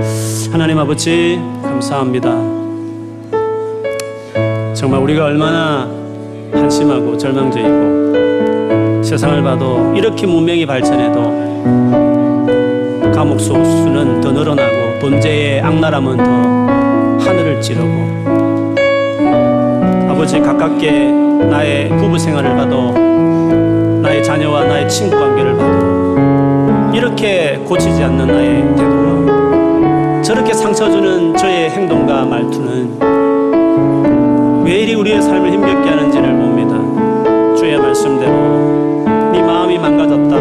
하나님 0.51 0.77
아버지, 0.77 1.39
감사합니다. 1.63 2.58
정말 4.79 5.01
우리가 5.01 5.25
얼마나 5.25 5.89
한심하고 6.53 7.17
절망적이고 7.17 9.03
세상을 9.03 9.43
봐도 9.43 9.93
이렇게 9.93 10.25
문명이 10.25 10.65
발전해도 10.65 11.21
감옥 13.13 13.41
수는 13.41 14.21
더 14.21 14.31
늘어나고 14.31 14.99
범죄의 15.01 15.59
악랄함은 15.59 16.15
더 16.15 16.23
하늘을 17.25 17.59
찌르고 17.59 17.91
아버지 20.07 20.39
가깝게 20.39 21.11
나의 21.11 21.89
부부 21.89 22.17
생활을 22.17 22.55
봐도 22.55 22.93
자녀와 24.23 24.63
나의 24.63 24.87
친구 24.87 25.19
관계를 25.19 25.57
봐도 25.57 26.93
이렇게 26.93 27.57
고치지 27.65 28.01
않는 28.01 28.27
나의 28.27 28.61
태도와 28.77 30.21
저렇게 30.21 30.53
상처 30.53 30.89
주는 30.89 31.35
저의 31.35 31.69
행동과 31.69 32.23
말투는 32.23 33.08
왜 34.69 34.81
이리 34.81 34.93
우리의 34.93 35.19
삶을 35.19 35.51
힘겹게 35.51 35.89
하는지를 35.89 36.29
봅니다. 36.37 36.75
주의 37.55 37.75
말씀대로 37.75 39.03
네 39.31 39.41
마음이 39.41 39.79
망가졌다. 39.79 40.35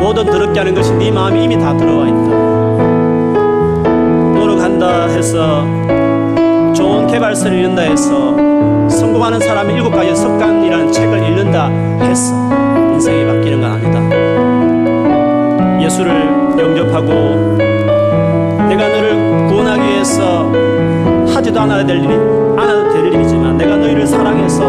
모든 0.00 0.24
더럽게 0.24 0.58
하는 0.58 0.74
것이 0.74 0.90
네 0.94 1.10
마음이 1.10 1.44
이미 1.44 1.58
다 1.58 1.76
들어와 1.76 2.06
있다. 2.06 2.30
노력한다 4.38 5.08
해서 5.08 5.66
좋은 6.72 7.06
개발서를 7.06 7.58
읽는다 7.58 7.82
해서 7.82 8.34
성공하는 8.88 9.38
사람의 9.38 9.76
일곱 9.76 9.90
가지 9.90 10.16
습관이라는 10.16 10.90
책을 10.90 11.28
읽는다 11.28 11.68
해서 12.00 12.34
인생이 12.94 13.26
바뀌는 13.26 13.60
건 13.60 13.70
아니다. 13.70 14.00
예수를 15.84 16.10
영접하고 16.58 17.12
내가 18.66 18.88
너를 18.88 19.46
구원하기 19.48 19.82
위해서 19.92 20.73
하지도 21.34 21.60
않아야 21.60 21.84
될 21.84 21.98
일이 21.98 22.14
않아도 22.56 22.92
될 22.92 23.06
일이지만 23.12 23.56
내가 23.56 23.76
너희를 23.76 24.06
사랑해서 24.06 24.64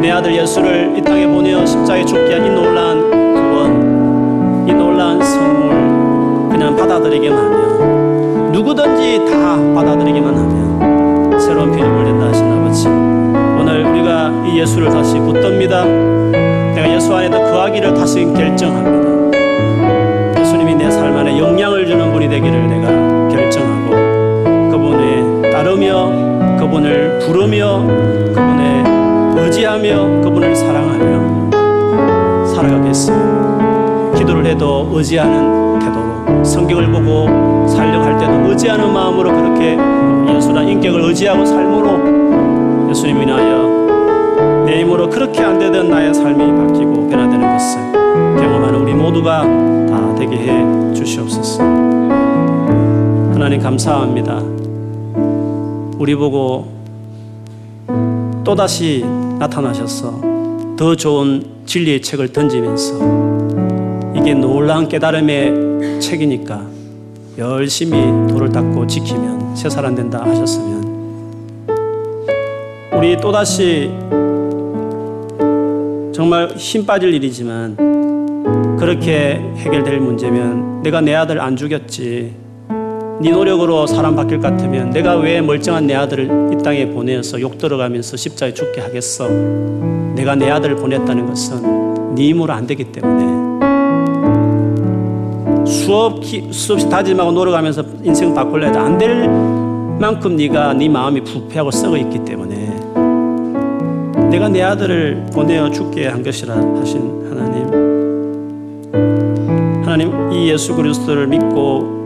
내 0.00 0.10
아들 0.10 0.34
예수를 0.34 0.94
이 0.96 1.02
땅에 1.02 1.26
보내어 1.26 1.64
십자가에 1.64 2.04
죽게 2.04 2.34
한 2.34 2.46
이 2.46 2.50
놀라운 2.50 3.10
구원, 3.34 4.68
이 4.68 4.72
놀라운 4.72 5.22
선물 5.22 6.48
그냥 6.50 6.76
받아들이기만 6.76 7.38
하면 7.38 8.52
누구든지 8.52 9.24
다 9.30 9.56
받아들이기만 9.74 10.36
하면 10.36 11.40
새로운 11.40 11.70
피조물 11.72 12.04
된다 12.04 12.26
하신 12.28 12.44
아버지. 12.52 12.88
오늘 12.88 13.84
우리가 13.84 14.30
이 14.46 14.58
예수를 14.60 14.90
다시 14.90 15.18
붙듭니다. 15.18 15.84
내가 15.84 16.94
예수 16.94 17.14
안에 17.14 17.30
더 17.30 17.38
거하기를 17.38 17.94
다시 17.94 18.24
결정합니다. 18.32 20.40
예수님이 20.40 20.74
내 20.74 20.88
삶 20.88 21.16
안에 21.16 21.38
영향을 21.38 21.86
주는 21.86 22.12
분이 22.12 22.28
되기를 22.28 22.68
내가 22.68 22.88
그분을 26.68 27.18
부르며 27.20 27.82
그분에 28.34 28.84
의지하며 29.36 30.20
그분을 30.20 30.54
사랑하며 30.54 31.50
살아가겠습니다. 32.46 34.14
기도를 34.18 34.44
해도 34.44 34.86
의지하는 34.92 35.78
태도로 35.78 36.44
성경을 36.44 36.92
보고 36.92 37.66
살려고 37.66 38.04
할 38.04 38.18
때도 38.18 38.50
의지하는 38.50 38.92
마음으로 38.92 39.32
그렇게 39.32 39.78
예수란 40.34 40.68
인격을 40.68 41.00
의지하고 41.04 41.46
삶으로 41.46 42.90
예수님 42.90 43.22
인하여 43.22 44.64
내 44.66 44.80
힘으로 44.80 45.08
그렇게 45.08 45.40
안 45.40 45.58
되던 45.58 45.88
나의 45.88 46.12
삶이 46.12 46.36
바뀌고 46.36 47.08
변화되는 47.08 47.50
것을 47.50 47.80
경험하는 48.42 48.80
우리 48.80 48.92
모두가 48.92 49.40
다 49.88 50.14
되게 50.18 50.36
해 50.36 50.92
주시옵소서. 50.92 51.62
하나님 53.32 53.58
감사합니다. 53.58 54.47
우리 55.98 56.14
보고 56.14 56.78
또다시 58.44 59.04
나타나셔서 59.38 60.20
더 60.76 60.94
좋은 60.94 61.44
진리의 61.66 62.00
책을 62.00 62.32
던지면서 62.32 62.94
이게 64.16 64.32
놀라운 64.32 64.88
깨달음의 64.88 66.00
책이니까 66.00 66.66
열심히 67.36 68.00
돌을 68.32 68.50
닦고 68.50 68.86
지키면 68.86 69.56
새 69.56 69.68
사람 69.68 69.96
된다 69.96 70.22
하셨으면 70.24 70.78
우리 72.92 73.16
또다시 73.20 73.90
정말 76.14 76.52
힘 76.56 76.86
빠질 76.86 77.12
일이지만 77.12 78.76
그렇게 78.78 79.40
해결될 79.56 79.98
문제면 79.98 80.82
내가 80.82 81.00
내 81.00 81.14
아들 81.14 81.40
안 81.40 81.56
죽였지 81.56 82.47
네 83.20 83.30
노력으로 83.32 83.86
사람 83.86 84.14
바뀔 84.14 84.38
것 84.38 84.50
같으면 84.50 84.90
내가 84.90 85.16
왜 85.16 85.40
멀쩡한 85.40 85.86
내 85.86 85.94
아들을 85.94 86.50
이 86.52 86.62
땅에 86.62 86.88
보내서 86.88 87.40
욕 87.40 87.58
들어가면서 87.58 88.16
십자에 88.16 88.54
죽게 88.54 88.80
하겠어? 88.80 89.28
내가 90.14 90.36
내 90.36 90.48
아들을 90.50 90.76
보냈다는 90.76 91.26
것은 91.26 92.14
네 92.14 92.28
힘으로 92.28 92.52
안 92.52 92.66
되기 92.66 92.84
때문에. 92.84 93.38
수업 95.66 96.24
수없이 96.24 96.88
다짐하고 96.88 97.32
노력하면서 97.32 97.82
인생 98.04 98.32
바꿀래 98.34 98.68
해도 98.68 98.78
안 98.78 98.96
될 98.98 99.28
만큼 99.98 100.36
네가 100.36 100.74
네 100.74 100.88
마음이 100.88 101.24
부패하고 101.24 101.72
썩어 101.72 101.96
있기 101.96 102.24
때문에 102.24 102.68
내가 104.30 104.48
내 104.48 104.62
아들을 104.62 105.26
보내어 105.32 105.70
죽게 105.70 106.06
한 106.06 106.22
것이라 106.22 106.54
하신 106.54 107.26
하나님. 107.28 107.66
하나님 109.84 110.32
이 110.32 110.48
예수 110.50 110.76
그리스도를 110.76 111.26
믿고 111.26 111.97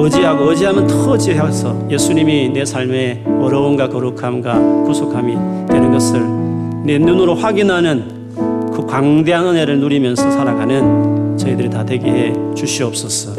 의지하고 0.00 0.50
의지하면 0.50 0.86
더 0.86 1.12
의지해서 1.12 1.88
예수님이 1.90 2.50
내 2.50 2.64
삶의 2.64 3.24
어려움과 3.26 3.88
거룩함과 3.88 4.84
구속함이 4.84 5.66
되는 5.66 5.90
것을 5.90 6.20
내 6.84 6.98
눈으로 6.98 7.34
확인하는 7.34 8.32
그 8.72 8.86
광대한 8.86 9.44
은혜를 9.48 9.80
누리면서 9.80 10.30
살아가는 10.30 11.36
저희들이 11.36 11.68
다 11.68 11.84
되게 11.84 12.08
해 12.08 12.32
주시옵소서. 12.54 13.32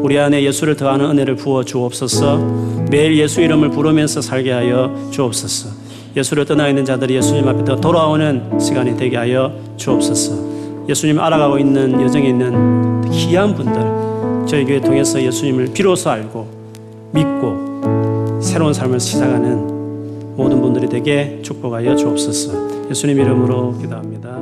우리 0.00 0.18
안에 0.18 0.42
예수를 0.42 0.74
더하는 0.76 1.10
은혜를 1.10 1.36
부어 1.36 1.64
주옵소서. 1.64 2.86
매일 2.90 3.18
예수 3.18 3.42
이름을 3.42 3.70
부르면서 3.70 4.22
살게 4.22 4.52
하여 4.52 4.94
주옵소서. 5.10 5.68
예수를 6.16 6.46
떠나 6.46 6.68
있는 6.68 6.86
자들이 6.86 7.14
예수님 7.16 7.46
앞에 7.46 7.64
더 7.64 7.76
돌아오는 7.76 8.58
시간이 8.58 8.96
되게 8.96 9.18
하여 9.18 9.52
주옵소서. 9.76 10.86
예수님 10.88 11.20
알아가고 11.20 11.58
있는 11.58 12.00
여정에 12.00 12.28
있는 12.28 13.02
귀한 13.10 13.54
분들 13.54 14.05
저희 14.46 14.64
교회 14.64 14.80
통해서 14.80 15.20
예수님을 15.20 15.72
비로소 15.72 16.08
알고 16.10 16.46
믿고 17.12 18.40
새로운 18.40 18.72
삶을 18.72 19.00
시작하는 19.00 20.36
모든 20.36 20.60
분들이 20.60 20.88
되게 20.88 21.40
축복하여 21.42 21.96
주옵소서. 21.96 22.88
예수님 22.90 23.18
이름으로 23.18 23.76
기도합니다. 23.78 24.35